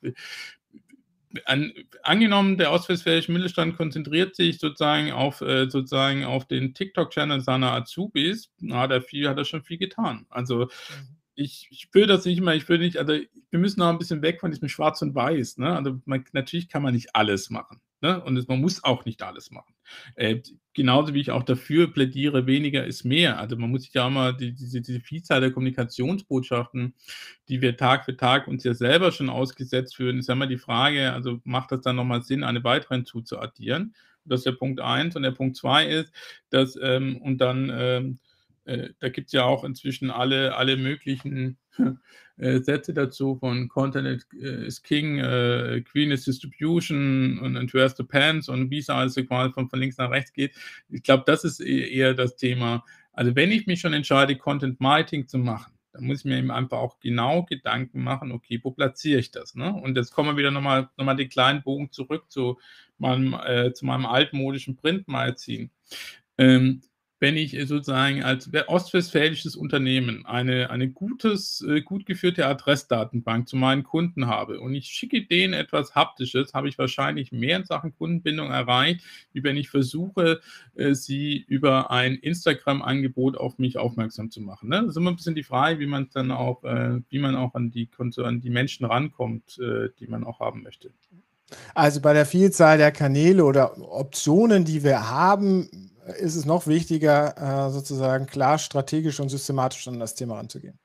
[1.45, 1.73] an,
[2.03, 8.51] angenommen, der ostwestfälische Mittelstand konzentriert sich sozusagen auf, äh, sozusagen auf den TikTok-Channel seiner Azubis,
[8.59, 10.25] na, hat er viel, hat er schon viel getan.
[10.29, 11.17] Also mhm.
[11.35, 14.21] ich, ich will das nicht mehr, ich will nicht, also wir müssen noch ein bisschen
[14.21, 15.57] weg von diesem Schwarz und Weiß.
[15.57, 15.75] Ne?
[15.75, 17.81] Also man, natürlich kann man nicht alles machen.
[18.01, 18.23] Ne?
[18.23, 19.73] Und man muss auch nicht alles machen.
[20.15, 20.41] Äh,
[20.73, 23.39] genauso wie ich auch dafür plädiere, weniger ist mehr.
[23.39, 26.93] Also man muss sich ja auch mal die, diese, diese Vielzahl der Kommunikationsbotschaften,
[27.49, 30.57] die wir Tag für Tag uns ja selber schon ausgesetzt fühlen, ist ja immer die
[30.57, 33.95] Frage, also macht das dann nochmal Sinn, eine weitere hinzuzuaddieren?
[34.25, 35.15] Das ist der Punkt eins.
[35.15, 36.13] Und der Punkt zwei ist,
[36.51, 38.19] dass, ähm, und dann, ähm,
[38.65, 41.57] äh, da gibt es ja auch inzwischen alle, alle möglichen
[42.37, 48.03] äh, Sätze dazu von Content is King, äh, Queen is Distribution und, and Where's the
[48.03, 50.53] Pants und wie es also quasi von, von links nach rechts geht.
[50.89, 52.83] Ich glaube, das ist e-, eher das Thema.
[53.13, 56.51] Also wenn ich mich schon entscheide, Content Marketing zu machen, dann muss ich mir eben
[56.51, 59.55] einfach auch genau Gedanken machen, okay, wo platziere ich das?
[59.55, 59.73] Ne?
[59.73, 62.59] Und jetzt kommen wir wieder nochmal noch mal den kleinen Bogen zurück zu
[62.99, 65.71] meinem, äh, zu meinem altmodischen Printmagazin.
[66.37, 66.81] Ähm,
[67.19, 73.55] wenn ich äh, sozusagen als ostwestfälisches Unternehmen eine, eine gutes, äh, gut geführte Adressdatenbank zu
[73.55, 77.95] meinen Kunden habe und ich schicke denen etwas Haptisches, habe ich wahrscheinlich mehr in Sachen
[77.95, 79.01] Kundenbindung erreicht,
[79.33, 80.41] wie wenn ich versuche,
[80.75, 84.69] äh, sie über ein Instagram-Angebot auf mich aufmerksam zu machen.
[84.69, 84.81] Ne?
[84.81, 87.71] Das ist immer ein bisschen die Frage, wie man dann auch, wie man auch an
[87.71, 90.91] die, an die Menschen rankommt, die man auch haben möchte.
[91.73, 95.69] Also bei der Vielzahl der Kanäle oder Optionen, die wir haben,
[96.19, 100.79] ist es noch wichtiger, äh, sozusagen klar strategisch und systematisch an das Thema anzugehen.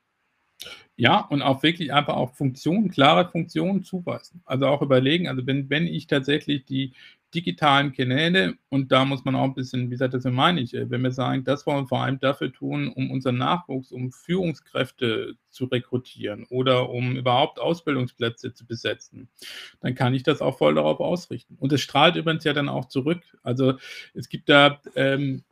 [0.96, 4.42] Ja, und auch wirklich einfach auch Funktionen, klare Funktionen zuweisen.
[4.44, 6.92] Also auch überlegen, also wenn, wenn ich tatsächlich die
[7.35, 10.90] digitalen Kanäle, und da muss man auch ein bisschen, wie gesagt, das meine ich, äh,
[10.90, 15.35] wenn wir sagen, das wollen wir vor allem dafür tun, um unseren Nachwuchs, um Führungskräfte
[15.51, 19.29] zu rekrutieren oder um überhaupt Ausbildungsplätze zu besetzen,
[19.81, 21.57] dann kann ich das auch voll darauf ausrichten.
[21.59, 23.23] Und es strahlt übrigens ja dann auch zurück.
[23.42, 23.75] Also
[24.14, 25.45] es gibt da, ähm,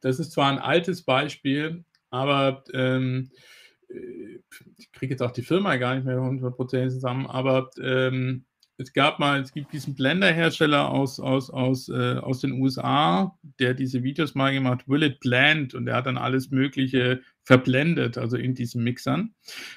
[0.00, 3.30] das ist zwar ein altes Beispiel, aber ähm,
[3.88, 4.40] äh,
[4.78, 8.45] ich kriege jetzt auch die Firma gar nicht mehr 100% zusammen, aber ähm,
[8.78, 13.74] es gab mal, es gibt diesen Blender-Hersteller aus, aus, aus, äh, aus den USA, der
[13.74, 18.36] diese Videos mal gemacht, Will It Blend, und der hat dann alles Mögliche verblendet, also
[18.36, 19.34] in diesen Mixern.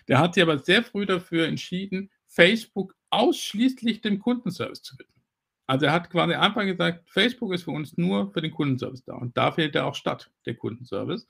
[0.07, 5.23] Der hat sich aber sehr früh dafür entschieden, Facebook ausschließlich dem Kundenservice zu widmen.
[5.65, 9.13] Also er hat quasi einfach gesagt, Facebook ist für uns nur für den Kundenservice da.
[9.13, 11.27] Und da fehlt er auch statt, der Kundenservice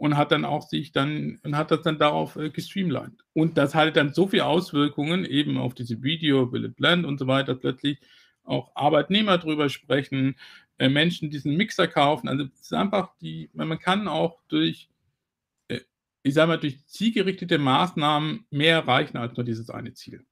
[0.00, 3.22] und hat dann auch sich dann und hat das dann darauf äh, gestreamlined.
[3.34, 7.18] Und das hatte dann so viele Auswirkungen eben auf diese Video, Will it blend und
[7.18, 8.00] so weiter, plötzlich
[8.42, 10.36] auch Arbeitnehmer drüber sprechen,
[10.78, 12.28] äh, Menschen diesen Mixer kaufen.
[12.28, 14.88] Also es ist einfach die, man kann auch durch,
[15.68, 15.80] äh,
[16.22, 20.24] ich sage mal, durch zielgerichtete Maßnahmen mehr erreichen als nur dieses eine Ziel.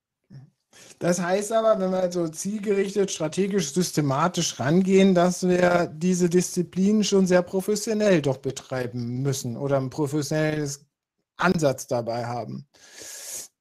[0.99, 7.27] Das heißt aber, wenn wir so zielgerichtet, strategisch, systematisch rangehen, dass wir diese Disziplinen schon
[7.27, 10.85] sehr professionell doch betreiben müssen oder ein professionelles
[11.37, 12.67] Ansatz dabei haben.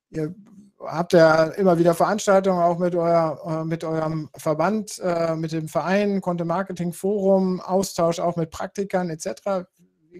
[0.09, 0.33] Ihr
[0.79, 5.67] habt ja immer wieder Veranstaltungen auch mit, euer, äh, mit eurem Verband, äh, mit dem
[5.67, 9.67] Verein, Content Marketing Forum, Austausch auch mit Praktikern etc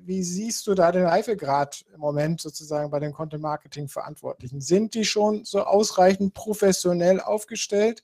[0.06, 4.62] wie siehst du da den Reifegrad im Moment sozusagen bei den Content Marketing Verantwortlichen?
[4.62, 8.04] Sind die schon so ausreichend professionell aufgestellt?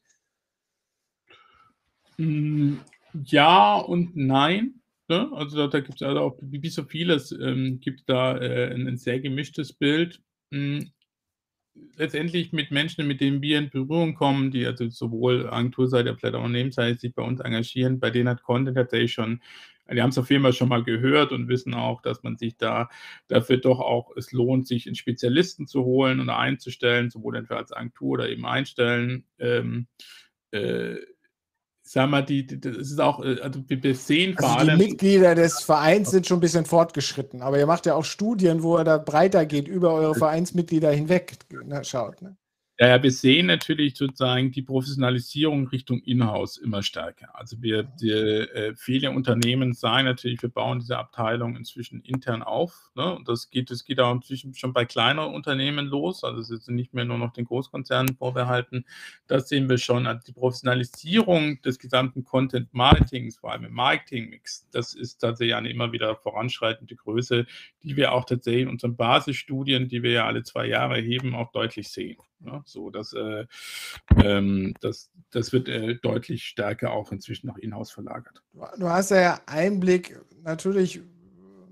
[2.17, 2.79] Hm,
[3.25, 4.81] ja und nein.
[5.09, 5.29] Ne?
[5.33, 8.87] Also da, da gibt es also auch, wie so vieles, ähm, gibt da äh, ein,
[8.87, 10.21] ein, sehr gemischtes Bild.
[10.51, 10.91] Hm,
[11.95, 16.39] letztendlich mit Menschen, mit denen wir in Berührung kommen, die also sowohl Agenturseite als auch
[16.39, 19.41] Unternehmensseite sich bei uns engagieren, bei denen hat Content tatsächlich schon
[19.93, 22.57] die haben es auf jeden Fall schon mal gehört und wissen auch, dass man sich
[22.57, 22.89] da
[23.27, 27.71] dafür doch auch, es lohnt, sich einen Spezialisten zu holen und einzustellen, sowohl entweder als
[27.71, 29.25] Agentur oder eben einstellen.
[29.39, 29.87] Ähm,
[30.51, 30.95] äh,
[31.83, 34.79] sag mal, die, die, das ist auch, äh, also wir sehen also vor allem.
[34.79, 38.63] Die Mitglieder des Vereins sind schon ein bisschen fortgeschritten, aber ihr macht ja auch Studien,
[38.63, 42.21] wo er da breiter geht, über eure Vereinsmitglieder hinweg ne, schaut.
[42.21, 42.37] Ne?
[42.79, 47.29] Ja, ja, wir sehen natürlich sozusagen die Professionalisierung Richtung Inhouse immer stärker.
[47.37, 52.89] Also wir, die, äh, viele Unternehmen sagen natürlich, wir bauen diese Abteilung inzwischen intern auf.
[52.95, 53.15] Ne?
[53.15, 56.23] Und das geht, das geht auch inzwischen schon bei kleineren Unternehmen los.
[56.23, 58.85] Also es ist nicht mehr nur noch den Großkonzernen vorbehalten.
[59.27, 60.07] Das sehen wir schon.
[60.07, 65.69] Also die Professionalisierung des gesamten Content Marketings, vor allem im Marketing-Mix, das ist tatsächlich eine
[65.69, 67.45] immer wieder voranschreitende Größe,
[67.83, 71.51] die wir auch tatsächlich in unseren Basisstudien, die wir ja alle zwei Jahre heben, auch
[71.51, 72.17] deutlich sehen.
[72.43, 72.61] Ne?
[72.65, 73.45] So, dass, äh,
[74.17, 78.43] ähm, das, das wird äh, deutlich stärker auch inzwischen nach Inhouse verlagert.
[78.77, 81.01] Du hast ja Einblick natürlich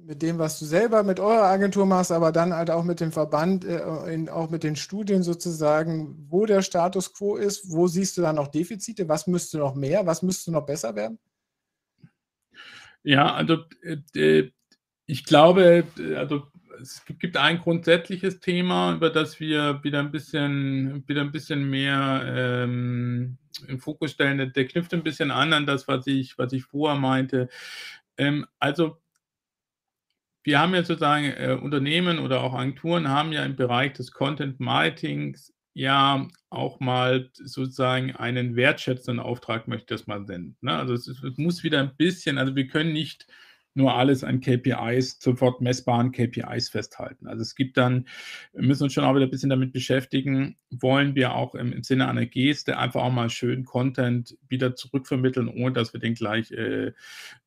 [0.06, 3.12] mit dem, was du selber mit eurer Agentur machst, aber dann halt auch mit dem
[3.12, 8.18] Verband, äh, in, auch mit den Studien sozusagen, wo der Status quo ist, wo siehst
[8.18, 11.20] du da noch Defizite, was müsste noch mehr, was müsste noch besser werden?
[13.04, 13.58] Ja, also
[14.16, 14.52] äh,
[15.06, 15.86] ich glaube,
[16.16, 16.44] also
[16.82, 22.24] es gibt ein grundsätzliches Thema, über das wir wieder ein bisschen, wieder ein bisschen mehr
[22.26, 24.52] ähm, im Fokus stellen.
[24.54, 27.50] Der knüpft ein bisschen an an das, was ich, was ich vorher meinte.
[28.18, 28.98] Ähm, also
[30.44, 34.60] wir haben ja sozusagen äh, Unternehmen oder auch Agenturen haben ja im Bereich des Content
[34.60, 40.58] Marketings ja auch mal sozusagen einen wertschätzenden Auftrag, möchte ich das mal nennen.
[40.62, 40.76] Ne?
[40.76, 43.28] Also es, es, muss wieder ein bisschen, also wir können nicht
[43.74, 47.28] nur alles an KPIs, sofort messbaren KPIs festhalten.
[47.28, 48.08] Also es gibt dann,
[48.54, 51.84] wir müssen uns schon auch wieder ein bisschen damit beschäftigen, wollen wir auch im, im
[51.84, 56.52] Sinne einer Geste einfach auch mal schön Content wieder zurückvermitteln, ohne dass wir den gleich
[56.52, 56.92] äh,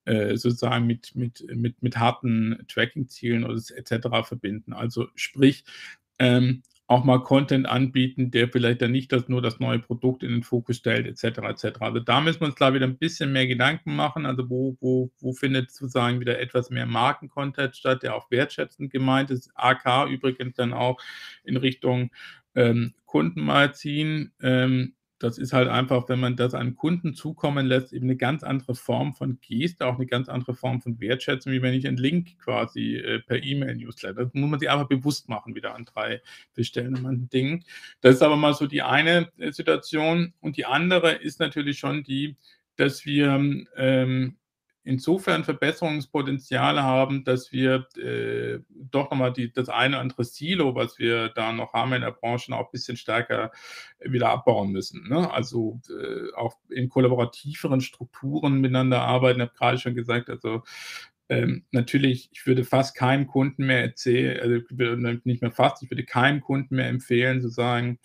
[0.04, 4.26] äh, sozusagen mit, mit, mit, mit harten Tracking-Zielen oder etc.
[4.26, 4.72] verbinden.
[4.72, 5.64] Also sprich,
[6.18, 10.30] ähm, auch mal Content anbieten, der vielleicht dann nicht das, nur das neue Produkt in
[10.30, 11.39] den Fokus stellt, etc.
[11.39, 11.80] etc.
[11.80, 14.26] Also da müssen wir uns klar wieder ein bisschen mehr Gedanken machen.
[14.26, 19.30] Also wo, wo, wo findet sozusagen wieder etwas mehr Markencontent statt, der auch wertschätzend gemeint
[19.30, 19.51] ist.
[19.55, 21.01] AK übrigens dann auch
[21.43, 22.11] in Richtung
[22.55, 24.32] ähm, Kundenmagazin.
[24.43, 28.42] Ähm, das ist halt einfach, wenn man das an Kunden zukommen lässt, eben eine ganz
[28.42, 31.96] andere Form von Geste, auch eine ganz andere Form von Wertschätzung, wie wenn ich einen
[31.96, 34.24] Link quasi äh, per E-Mail-Newsletter.
[34.24, 36.20] Das muss man sich einfach bewusst machen, wieder an drei
[36.54, 37.64] bestellenden Dingen.
[38.02, 40.34] Das ist aber mal so die eine äh, Situation.
[40.40, 42.36] Und die andere ist natürlich schon die,
[42.76, 43.40] dass wir
[43.76, 44.36] ähm,
[44.85, 50.99] insofern Verbesserungspotenziale haben, dass wir äh, doch nochmal die, das eine oder andere Silo, was
[50.99, 53.51] wir da noch haben in der Branche, auch ein bisschen stärker
[54.01, 55.09] wieder abbauen müssen.
[55.09, 55.32] Ne?
[55.32, 59.41] Also äh, auch in kollaborativeren Strukturen miteinander arbeiten.
[59.41, 60.62] Ich habe gerade schon gesagt, also
[61.30, 66.05] ähm, natürlich, ich würde fast keinem Kunden mehr erzählen, also nicht mehr fast, ich würde
[66.05, 67.99] keinem Kunden mehr empfehlen, zu sagen,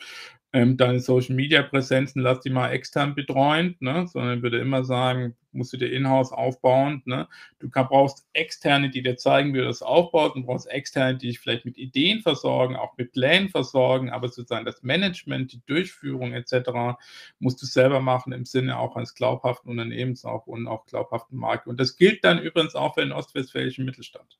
[0.52, 4.08] ähm, deine Social Media Präsenzen lass die mal extern betreuen, ne?
[4.08, 7.04] sondern würde immer sagen, musst du dir in-house aufbauen.
[7.06, 7.28] Ne?
[7.60, 11.28] Du kann, brauchst externe, die dir zeigen, wie du das aufbaust und brauchst externe, die
[11.28, 16.34] dich vielleicht mit Ideen versorgen, auch mit Plänen versorgen, aber sozusagen das Management, die Durchführung
[16.34, 17.00] etc.
[17.40, 21.70] musst du selber machen im Sinne auch eines glaubhaften Unternehmens auch und auch glaubhaften Marke.
[21.70, 24.40] Und das gilt dann übrigens auch für den ostwestfälischen Mittelstand.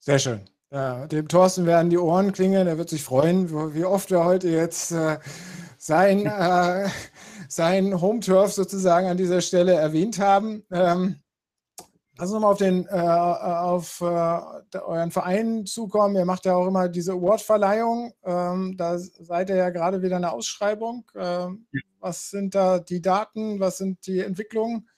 [0.00, 0.48] Sehr schön.
[0.70, 4.50] Ja, dem Thorsten werden die Ohren klingeln, er wird sich freuen, wie oft wir heute
[4.50, 5.18] jetzt äh,
[5.78, 6.88] sein, äh,
[7.48, 10.64] sein Home Turf sozusagen an dieser Stelle erwähnt haben.
[10.70, 11.16] Ähm,
[12.20, 16.16] Lass uns nochmal auf, den, äh, auf äh, euren Verein zukommen.
[16.16, 18.12] Ihr macht ja auch immer diese Awardverleihung.
[18.24, 21.08] Ähm, da seid ihr ja gerade wieder eine Ausschreibung.
[21.14, 21.68] Ähm,
[22.00, 23.60] was sind da die Daten?
[23.60, 24.88] Was sind die Entwicklungen?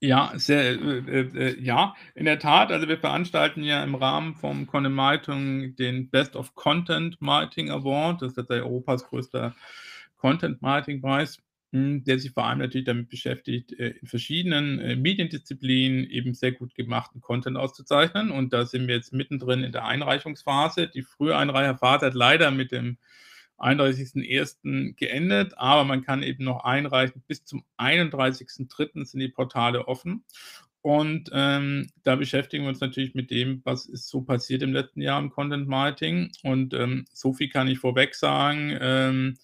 [0.00, 2.70] Ja, sehr, äh, äh, äh, ja, in der Tat.
[2.70, 8.22] Also wir veranstalten ja im Rahmen vom Content Marketing den Best of Content Marketing Award.
[8.22, 9.56] Das ist Europas größter
[10.16, 11.42] Content Marketing Preis,
[11.72, 16.52] hm, der sich vor allem natürlich damit beschäftigt, äh, in verschiedenen äh, Mediendisziplinen eben sehr
[16.52, 18.30] gut gemachten Content auszuzeichnen.
[18.30, 20.86] Und da sind wir jetzt mittendrin in der Einreichungsphase.
[20.86, 22.98] Die frühe Einreicherphase hat leider mit dem
[23.58, 24.94] 31.01.
[24.94, 27.22] geendet, aber man kann eben noch einreichen.
[27.26, 29.04] Bis zum 31.03.
[29.04, 30.24] sind die Portale offen.
[30.80, 35.02] Und ähm, da beschäftigen wir uns natürlich mit dem, was ist so passiert im letzten
[35.02, 36.30] Jahr im Content Marketing.
[36.42, 38.76] Und ähm, so viel kann ich vorweg sagen.
[38.80, 39.38] Ähm,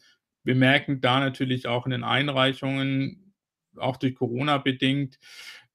[0.44, 3.34] wir merken da natürlich auch in den Einreichungen,
[3.76, 5.18] auch durch Corona bedingt,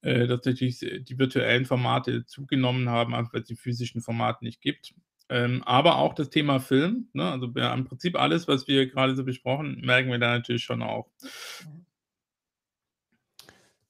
[0.02, 4.62] äh, dass natürlich die virtuellen Formate zugenommen haben, einfach weil es die physischen Formate nicht
[4.62, 4.94] gibt.
[5.30, 7.32] Ähm, aber auch das Thema Film, ne?
[7.32, 10.82] also ja, im Prinzip alles, was wir gerade so besprochen, merken wir da natürlich schon
[10.82, 11.08] auch.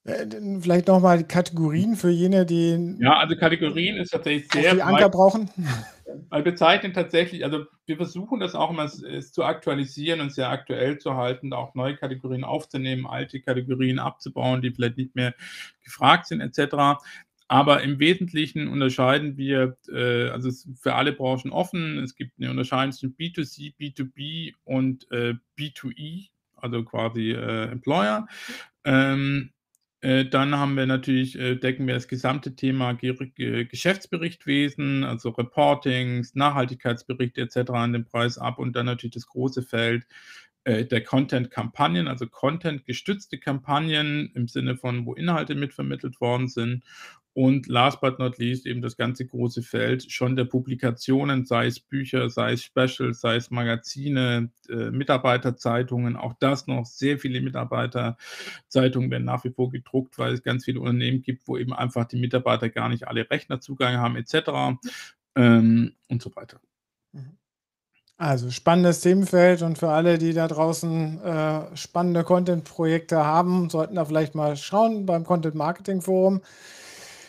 [0.04, 0.26] Äh,
[0.60, 2.98] vielleicht nochmal die Kategorien für jene, die.
[3.00, 4.76] Ja, also Kategorien ist tatsächlich sehr.
[4.76, 5.50] Die Anker brauchen.
[6.30, 10.98] Weil wir zeichnen tatsächlich, also wir versuchen das auch immer zu aktualisieren und sehr aktuell
[10.98, 15.36] zu halten, auch neue Kategorien aufzunehmen, alte Kategorien abzubauen, die vielleicht nicht mehr
[15.84, 17.00] gefragt sind, etc.
[17.50, 21.98] Aber im Wesentlichen unterscheiden wir, äh, also es ist für alle Branchen offen.
[21.98, 28.28] Es gibt eine Unterscheidung zwischen B2C, B2B und äh, B2E, also quasi äh, Employer.
[28.86, 29.50] Ähm,
[30.02, 35.30] äh, dann haben wir natürlich, äh, decken wir das gesamte Thema Ge Ge Geschäftsberichtwesen, also
[35.30, 37.72] Reportings, Nachhaltigkeitsberichte etc.
[37.72, 40.06] an den Preis ab und dann natürlich das große Feld
[40.66, 46.84] äh, der Content-Kampagnen, also Content-gestützte Kampagnen im Sinne von, wo Inhalte mitvermittelt worden sind
[47.40, 51.80] und last but not least eben das ganze große Feld schon der Publikationen, sei es
[51.80, 59.10] Bücher, sei es Specials, sei es Magazine, äh, Mitarbeiterzeitungen, auch das noch sehr viele Mitarbeiterzeitungen
[59.10, 62.20] werden nach wie vor gedruckt, weil es ganz viele Unternehmen gibt, wo eben einfach die
[62.20, 64.78] Mitarbeiter gar nicht alle Rechnerzugang haben etc.
[65.38, 66.60] Ähm, und so weiter.
[67.14, 67.38] Mhm.
[68.18, 74.04] Also spannendes Themenfeld und für alle, die da draußen äh, spannende Content-Projekte haben, sollten da
[74.04, 76.42] vielleicht mal schauen beim Content Marketing Forum.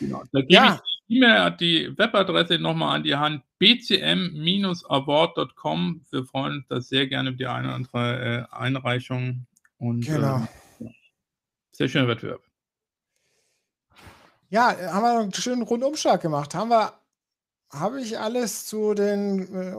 [0.01, 0.21] Genau.
[0.31, 0.75] Da gebe ja.
[0.75, 6.01] ich die E-Mail, die Webadresse nochmal an die Hand, bcm-award.com.
[6.09, 9.45] Wir freuen uns da sehr gerne über die eine oder andere äh, Einreichung.
[9.77, 10.47] Und, genau.
[10.79, 10.89] Äh,
[11.71, 12.41] sehr schöner Wettbewerb.
[14.49, 16.55] Ja, haben wir einen schönen Rundumschlag gemacht.
[16.55, 16.93] Haben wir
[17.73, 19.73] habe ich alles zu den, äh,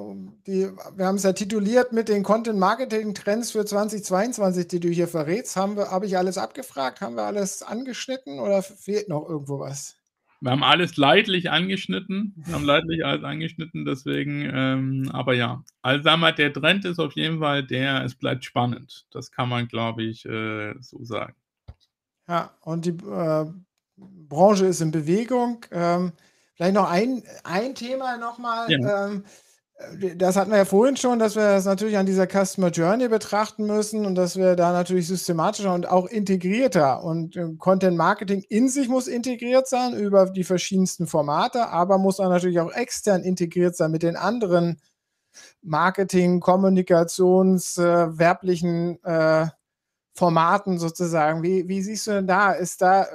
[0.46, 5.56] die, wir haben es ja tituliert mit den Content-Marketing-Trends für 2022, die du hier verrätst.
[5.56, 7.02] Haben wir, habe ich alles abgefragt?
[7.02, 9.96] Haben wir alles angeschnitten oder fehlt noch irgendwo was?
[10.42, 12.34] Wir haben alles leidlich angeschnitten.
[12.34, 15.62] Wir haben leidlich alles angeschnitten, deswegen, ähm, aber ja.
[15.82, 19.06] Also sagen wir, der Trend ist auf jeden Fall der, es bleibt spannend.
[19.12, 21.36] Das kann man, glaube ich, äh, so sagen.
[22.26, 23.46] Ja, und die äh,
[23.96, 25.64] Branche ist in Bewegung.
[25.70, 26.12] Ähm,
[26.54, 28.68] vielleicht noch ein, ein Thema nochmal.
[28.68, 29.06] Ja.
[29.06, 29.24] Ähm,
[30.16, 33.66] das hatten wir ja vorhin schon, dass wir das natürlich an dieser Customer Journey betrachten
[33.66, 38.68] müssen und dass wir da natürlich systematischer und auch integrierter und äh, Content Marketing in
[38.68, 43.76] sich muss integriert sein über die verschiedensten Formate, aber muss auch natürlich auch extern integriert
[43.76, 44.80] sein mit den anderen
[45.62, 49.46] Marketing, Kommunikations, äh, werblichen äh,
[50.14, 51.42] Formaten sozusagen.
[51.42, 52.52] Wie, wie siehst du denn da?
[52.52, 53.06] Ist da, äh,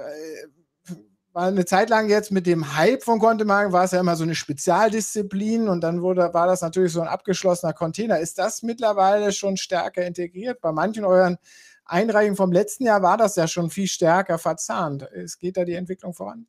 [1.38, 4.16] war eine Zeit lang jetzt mit dem Hype von Content Marketing war es ja immer
[4.16, 8.18] so eine Spezialdisziplin und dann wurde, war das natürlich so ein abgeschlossener Container.
[8.18, 10.62] Ist das mittlerweile schon stärker integriert?
[10.62, 11.38] Bei manchen euren
[11.86, 15.04] Einreichungen vom letzten Jahr war das ja schon viel stärker verzahnt.
[15.14, 16.48] Es geht da die Entwicklung voran?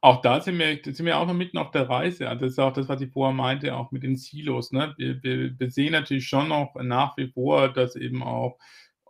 [0.00, 2.28] Auch da sind wir, sind wir auch noch mitten auf der Reise.
[2.28, 4.72] Also das ist auch das, was ich vorher meinte, auch mit den Silos.
[4.72, 4.94] Ne?
[4.96, 8.58] Wir, wir, wir sehen natürlich schon noch nach wie vor, dass eben auch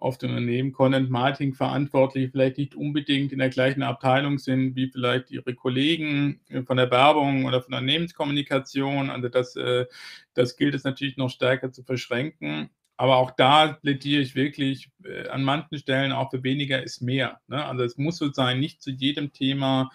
[0.00, 5.30] oft Unternehmen Content Marketing verantwortlich vielleicht nicht unbedingt in der gleichen Abteilung sind wie vielleicht
[5.30, 9.10] ihre Kollegen von der Werbung oder von der Unternehmenskommunikation.
[9.10, 9.86] Also das, äh,
[10.34, 12.70] das gilt es natürlich noch stärker zu verschränken.
[12.96, 17.40] Aber auch da plädiere ich wirklich äh, an manchen Stellen auch für weniger ist mehr.
[17.48, 17.64] Ne?
[17.64, 19.90] Also es muss so sein, nicht zu jedem Thema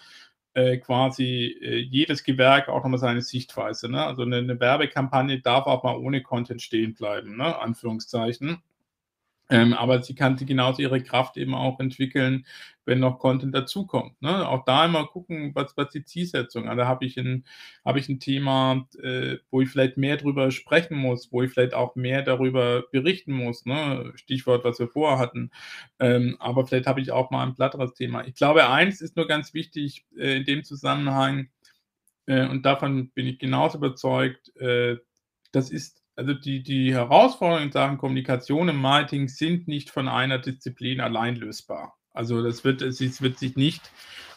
[0.56, 3.90] äh, quasi äh, jedes Gewerk auch nochmal seine Sichtweise.
[3.90, 4.04] Ne?
[4.04, 7.60] Also eine, eine, Werbekampagne darf auch mal ohne Content stehen bleiben, ne?
[7.60, 8.64] Anführungszeichen.
[9.50, 12.46] Ähm, aber sie kann sie genauso ihre Kraft eben auch entwickeln,
[12.86, 14.20] wenn noch Content dazukommt.
[14.22, 14.48] Ne?
[14.48, 16.68] Auch da immer gucken, was, was die Zielsetzung.
[16.68, 17.46] Also habe ich ein,
[17.84, 21.74] habe ich ein Thema, äh, wo ich vielleicht mehr darüber sprechen muss, wo ich vielleicht
[21.74, 23.66] auch mehr darüber berichten muss.
[23.66, 24.14] Ne?
[24.16, 25.52] Stichwort, was wir vorher hatten.
[26.00, 28.26] Ähm, aber vielleicht habe ich auch mal ein platteres Thema.
[28.26, 31.50] Ich glaube, eins ist nur ganz wichtig äh, in dem Zusammenhang,
[32.28, 34.98] äh, und davon bin ich genauso überzeugt, äh,
[35.52, 40.40] das ist also die, die Herausforderungen in Sachen Kommunikation im Marketing sind nicht von einer
[40.40, 41.98] Disziplin allein lösbar.
[42.14, 43.92] Also das wird, es wird sich nicht,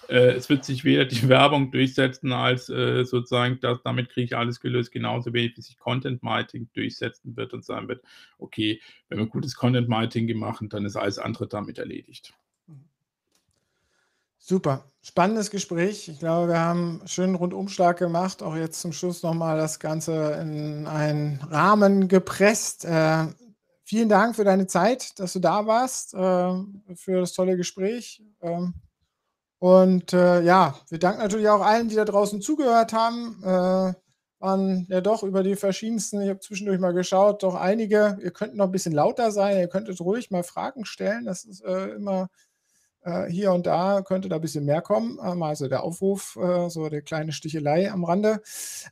[0.08, 4.36] äh, es wird sich weder die Werbung durchsetzen, als äh, sozusagen, dass, damit kriege ich
[4.36, 8.02] alles gelöst, genauso wenig wie sich Content Marketing durchsetzen wird und sagen wird,
[8.38, 12.34] okay, wenn wir gutes Content Marketing machen, dann ist alles andere damit erledigt.
[14.40, 16.08] Super, spannendes Gespräch.
[16.08, 18.42] Ich glaube, wir haben einen schönen Rundumschlag gemacht.
[18.42, 22.84] Auch jetzt zum Schluss nochmal das Ganze in einen Rahmen gepresst.
[22.84, 23.26] Äh,
[23.84, 26.52] vielen Dank für deine Zeit, dass du da warst, äh,
[26.94, 28.22] für das tolle Gespräch.
[28.40, 28.74] Ähm,
[29.58, 33.42] und äh, ja, wir danken natürlich auch allen, die da draußen zugehört haben.
[33.42, 33.94] Äh,
[34.40, 38.18] waren ja doch über die verschiedensten, ich habe zwischendurch mal geschaut, doch einige.
[38.22, 41.24] Ihr könnt noch ein bisschen lauter sein, ihr könntet ruhig mal Fragen stellen.
[41.24, 42.28] Das ist äh, immer
[43.28, 45.18] hier und da könnte da ein bisschen mehr kommen.
[45.42, 48.40] Also der Aufruf, äh, so der kleine Stichelei am Rande.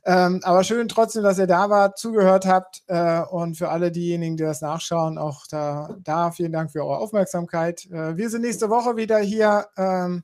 [0.05, 2.83] Ähm, aber schön trotzdem, dass ihr da wart, zugehört habt.
[2.87, 6.97] Äh, und für alle diejenigen, die das nachschauen, auch da, da vielen Dank für eure
[6.97, 7.87] Aufmerksamkeit.
[7.89, 10.23] wir sind nächste Woche wieder hier ähm,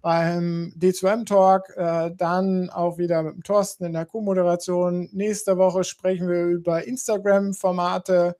[0.00, 1.72] beim D2M Talk,
[2.18, 5.08] dann auch wieder mit dem Thorsten in der Co-Moderation.
[5.12, 8.36] Nächste Woche sprechen wir über Instagram-Formate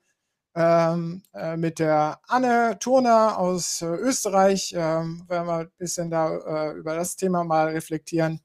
[0.55, 4.73] ähm, äh, mit der Anne Turner aus äh, Österreich.
[4.77, 8.41] Ähm, werden wir ein bisschen da äh, über das Thema mal reflektieren.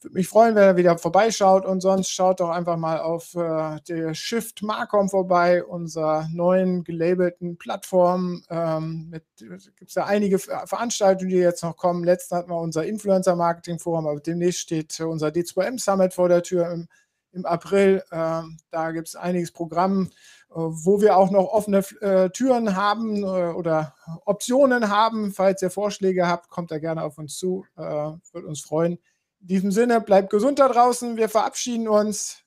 [0.00, 3.80] Würde mich freuen, wenn ihr wieder vorbeischaut und sonst schaut doch einfach mal auf äh,
[3.88, 8.42] der Shift Marcom vorbei, unserer neuen gelabelten Plattform.
[8.50, 12.02] Ähm, gibt es ja einige Veranstaltungen, die jetzt noch kommen.
[12.02, 16.42] Letzten hatten wir unser Influencer Marketing Forum, aber demnächst steht unser D2M Summit vor der
[16.42, 16.88] Tür im
[17.32, 18.02] im April.
[18.10, 20.10] Äh, da gibt es einiges Programm,
[20.54, 23.94] wo wir auch noch offene äh, Türen haben äh, oder
[24.24, 25.32] Optionen haben.
[25.32, 27.64] Falls ihr Vorschläge habt, kommt da gerne auf uns zu.
[27.76, 28.98] Äh, Würde uns freuen.
[29.40, 31.16] In diesem Sinne, bleibt gesund da draußen.
[31.16, 32.42] Wir verabschieden uns.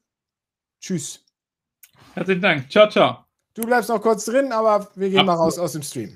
[0.79, 1.23] Tschüss.
[2.13, 2.71] Herzlichen Dank.
[2.71, 3.25] Ciao, ciao.
[3.53, 5.37] Du bleibst noch kurz drin, aber wir gehen Absolut.
[5.37, 6.15] mal raus aus dem Stream.